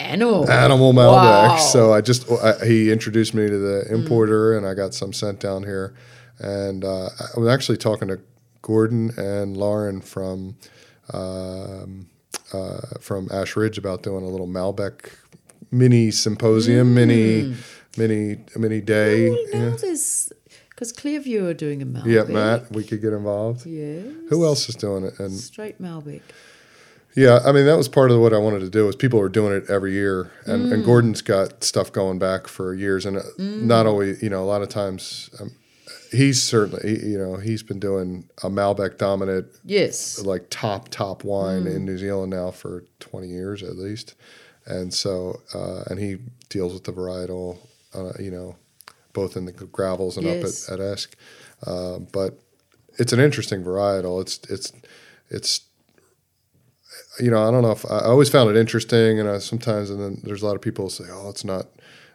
[0.00, 0.50] Animal.
[0.50, 1.48] Animal Malbec.
[1.48, 1.56] Wow.
[1.58, 5.40] So I just I, he introduced me to the importer, and I got some sent
[5.40, 5.94] down here.
[6.38, 8.20] And uh, I was actually talking to
[8.62, 10.56] Gordon and Lauren from
[11.12, 12.08] um,
[12.52, 15.10] uh, from Ash Ridge about doing a little Malbec
[15.70, 17.54] mini symposium, mini
[17.96, 19.30] mini mini day.
[19.52, 19.70] Now Yeah.
[19.70, 22.06] because Clearview are doing a Malbec.
[22.06, 23.66] yeah, Matt, we could get involved.
[23.66, 24.00] Yeah.
[24.30, 25.18] Who else is doing it?
[25.18, 26.22] And Straight Malbec.
[27.18, 28.86] Yeah, I mean that was part of what I wanted to do.
[28.86, 32.74] Was people are doing it every year, and, and Gordon's got stuff going back for
[32.74, 34.22] years, and uh not always.
[34.22, 35.50] You know, a lot of times um,
[36.12, 40.20] he's certainly he- you know he's been doing a Malbec dominant Yes.
[40.24, 44.14] like top top wine in New Zealand now for twenty years at least,
[44.66, 46.18] and so uh, and he
[46.50, 47.58] deals with the varietal,
[47.94, 48.56] uh, you know,
[49.12, 50.68] both in the gravels and Yes.
[50.68, 51.16] up at, at Esk,
[51.66, 52.38] uh, but
[52.98, 54.20] it's an interesting varietal.
[54.22, 54.72] It's it's
[55.30, 55.60] it's
[57.20, 60.00] you know I don't know if I always found it interesting, and I, sometimes and
[60.00, 61.66] then there's a lot of people who say, oh, it's not.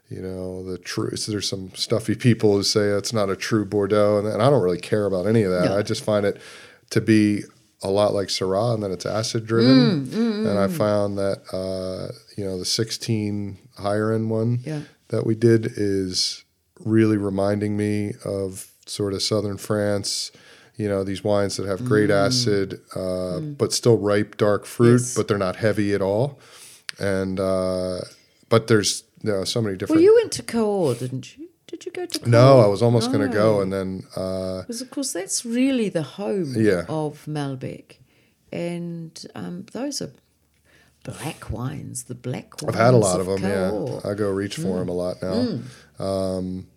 [0.09, 1.15] You know the true.
[1.15, 4.49] So there's some stuffy people who say it's not a true Bordeaux, and, and I
[4.49, 5.65] don't really care about any of that.
[5.69, 5.77] No.
[5.77, 6.39] I just find it
[6.91, 7.43] to be
[7.81, 10.05] a lot like Syrah, and then it's acid driven.
[10.05, 14.81] Mm, and I found that uh, you know the 16 higher end one Yeah.
[15.07, 16.43] that we did is
[16.81, 20.31] really reminding me of sort of southern France.
[20.75, 25.05] You know these wines that have great acid, uh, but still ripe dark fruit, Mm.
[25.05, 25.15] Yes.
[25.15, 26.39] but they're not heavy at all.
[26.99, 27.99] And uh,
[28.49, 31.47] but there's you know, so many different Well, you went to Cahors, didn't you?
[31.67, 32.27] Did you go to Cahors?
[32.31, 35.89] no, I was almost going to go, and then uh, Because, of course, that's really
[35.89, 36.85] the home Yeah.
[36.89, 37.97] of Malbec.
[38.51, 40.11] And um, those are
[41.03, 42.75] black wines, the black wines.
[42.75, 43.39] I've had a lot of them.
[43.39, 44.01] Cahors.
[44.03, 44.79] Yeah, I go reach for Mm.
[44.79, 45.59] them a lot now.
[46.05, 46.67] Um,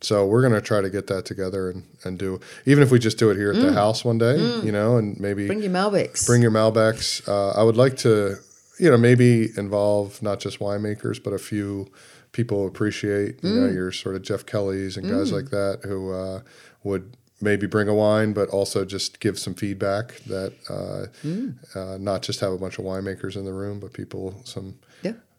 [0.00, 3.18] so we're gonna try to get that together and, and do even if we just
[3.18, 5.46] do it here at the house one day, you know, and maybe Mm.
[5.48, 6.26] Bring your Malbecs.
[6.26, 7.26] bring your Malbecs.
[7.28, 8.36] Uh, I would like to,
[8.78, 11.88] you know, maybe involve not just winemakers, but a few
[12.32, 13.54] people who appreciate, you Mm.
[13.56, 16.40] know, your sort of Jeff Kellys and guys like that who uh,
[16.84, 21.54] would maybe bring a wine, but also just give some feedback that uh, Mm.
[21.74, 24.74] uh, not just have a bunch of winemakers in the room, but people some.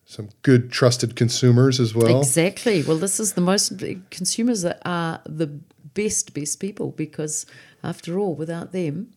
[0.09, 2.17] Some good trusted consumers as well.
[2.17, 2.81] Exactly.
[2.81, 3.77] Well, this is the most
[4.09, 7.45] consumers that are the best, best people because,
[7.83, 9.11] after all, without them,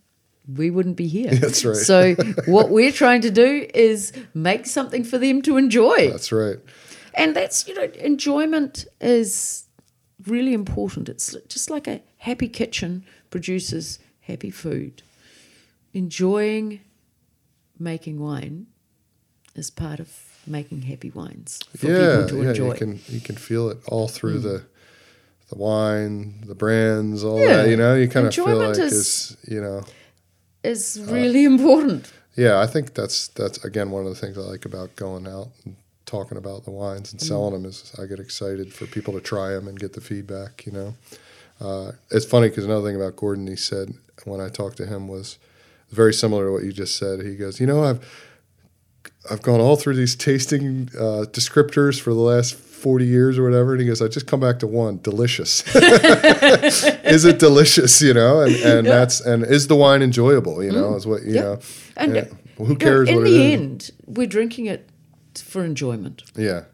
[0.46, 1.30] we wouldn't be here.
[1.34, 1.76] That's right.
[1.76, 2.14] So,
[2.44, 6.10] what we're trying to do is make something for them to enjoy.
[6.10, 6.58] That's right.
[7.14, 9.64] And that's, you know, enjoyment is
[10.26, 11.08] really important.
[11.08, 15.02] It's just like a happy kitchen produces happy food.
[15.94, 16.80] Enjoying
[17.78, 18.66] making wine
[19.54, 22.48] is part of making happy wines for yeah, people to yeah.
[22.50, 22.68] enjoy.
[22.68, 22.72] Mm.
[22.72, 24.64] You can you can feel it all through the
[25.50, 27.58] the wine, the brands, all Yeah.
[27.58, 27.68] that.
[27.68, 29.84] You know, you kind of feel Enjoyment like is- is you know.
[30.62, 32.10] is really important.
[32.36, 35.48] Yeah, I think that's that's again one of the things I like about going out
[35.64, 35.76] and
[36.06, 37.26] talking about the wines and Mm.
[37.26, 40.64] selling them is I get excited for people to try them and get the feedback.
[40.66, 40.94] You know,
[41.60, 45.08] uh, it's funny because another thing about Gordon he said when I talked to him
[45.08, 45.38] was
[45.90, 47.20] very similar to what you just said.
[47.20, 48.00] He goes, you know, I've
[49.30, 53.72] I've gone all through these tasting uh, descriptors for the last 40 years or whatever.
[53.72, 55.62] And he goes, I just come back to one delicious.
[55.76, 58.02] is it delicious?
[58.02, 60.62] You know, and, and that's, and is the wine enjoyable?
[60.64, 61.40] You know, is what, you Yeah.
[61.42, 61.58] know,
[61.96, 62.24] And yeah.
[62.58, 64.88] Well, who cares in the end, we're drinking it
[65.36, 66.64] for enjoyment, Yeah.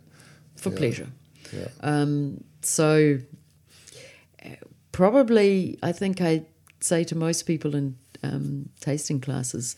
[0.57, 1.09] for pleasure.
[1.53, 1.69] Yeah.
[1.81, 3.19] Um, so,
[4.93, 6.43] probably, I think I
[6.81, 9.77] say to most people in um, tasting classes,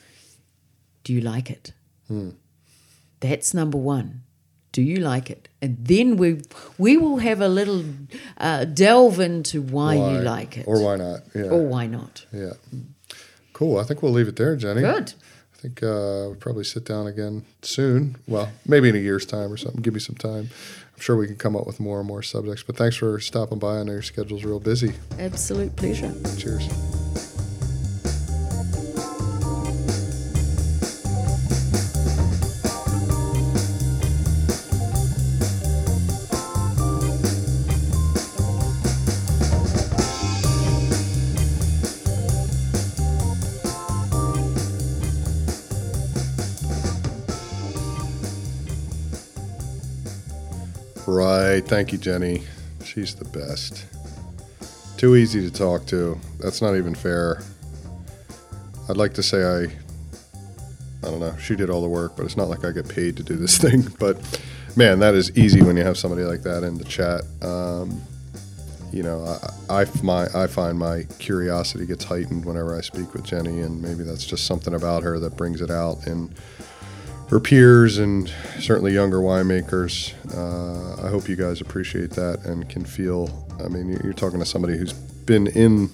[1.05, 1.73] "Do you like it?"
[2.09, 2.31] Hmm.
[3.21, 4.23] That's number one.
[4.73, 5.49] Do you like it?
[5.61, 6.43] And then we
[6.79, 7.85] we will have a little
[8.39, 11.21] uh, delve into why, you like it, Or why not?
[11.35, 11.51] Yeah.
[11.51, 12.25] or why not.
[12.33, 12.53] Yeah.
[13.53, 13.79] Cool.
[13.79, 14.81] I think we'll leave it there, Jenny.
[14.81, 15.13] Good.
[15.55, 15.87] I think uh,
[16.31, 18.17] we'll probably sit down again soon.
[18.27, 19.83] Well, maybe in a year's time or something.
[19.83, 20.49] Give me some time.
[20.95, 22.63] I'm sure we can come up with more and more subjects.
[22.63, 23.79] But thanks for stopping by.
[23.81, 24.93] I know your schedule's real busy.
[25.19, 26.15] Absolute pleasure.
[26.39, 27.00] Cheers.
[51.71, 52.43] Thank you, Jenny.
[52.85, 53.87] She's the best.
[54.97, 56.19] Too easy to talk to.
[56.41, 57.45] That's not even fair.
[58.89, 62.37] I'd like to say I, I don't know, she did all the work, but it's
[62.37, 63.85] not like I get paid to do this thing.
[64.01, 64.19] But
[64.75, 67.21] man, that is easy when you have somebody like that in the chat.
[67.41, 68.03] Um,
[68.93, 69.23] you know,
[69.69, 73.81] I, I, my, I find my curiosity gets heightened whenever I speak with Jenny, and
[73.81, 76.35] maybe that's just something about her that brings it out in
[77.31, 78.29] her peers and
[78.59, 80.13] certainly younger winemakers.
[80.37, 83.47] Uh, I hope you guys appreciate that and can feel.
[83.65, 85.91] I mean, you're talking to somebody who's been in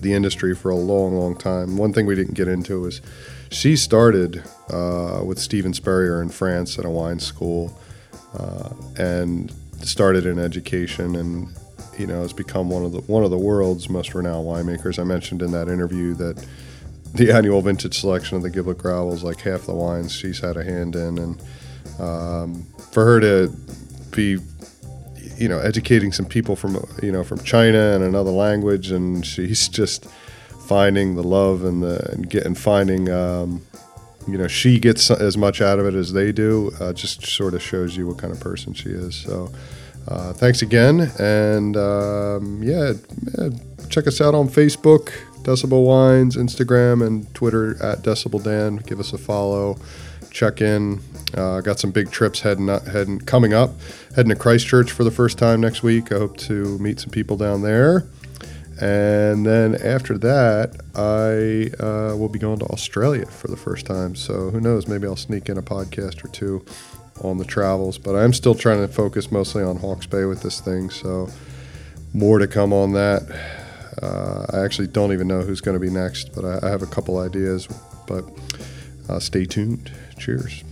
[0.00, 1.76] the industry for a long, long time.
[1.76, 3.00] One thing we didn't get into is
[3.52, 7.78] she started uh, with Steven Spurrier in France at a wine school
[8.36, 11.48] uh, and started in education and
[11.98, 14.98] you know has become one of the one of the world's most renowned winemakers.
[14.98, 16.44] I mentioned in that interview that
[17.14, 20.56] the annual vintage selection of the Gimlet Gravel is like half the wines she's had
[20.56, 21.42] a hand in, and
[21.98, 23.48] um, for her to
[24.10, 24.38] be,
[25.36, 29.68] you know, educating some people from you know from China and another language, and she's
[29.68, 30.06] just
[30.66, 33.08] finding the love and the and getting finding.
[33.08, 33.62] Um,
[34.28, 36.70] you know, she gets as much out of it as they do.
[36.78, 39.16] Uh, just sort of shows you what kind of person she is.
[39.16, 39.50] So,
[40.06, 42.92] uh, thanks again, and um, yeah,
[43.88, 45.10] check us out on Facebook,
[45.42, 48.76] Decibel Wines, Instagram, and Twitter at Decibel Dan.
[48.76, 49.76] Give us a follow.
[50.30, 51.00] Check in.
[51.34, 53.70] Uh, got some big trips heading up, heading coming up.
[54.14, 56.12] Heading to Christchurch for the first time next week.
[56.12, 58.06] I hope to meet some people down there.
[58.80, 64.14] And then after that, I uh, will be going to Australia for the first time.
[64.14, 64.88] So who knows?
[64.88, 66.64] Maybe I'll sneak in a podcast or two
[67.22, 67.98] on the travels.
[67.98, 70.88] But I'm still trying to focus mostly on Hawke's Bay with this thing.
[70.90, 71.28] So
[72.14, 73.22] more to come on that.
[74.02, 76.82] Uh, I actually don't even know who's going to be next, but I, I have
[76.82, 77.68] a couple ideas.
[78.06, 78.24] But
[79.08, 79.92] uh, stay tuned.
[80.18, 80.64] Cheers.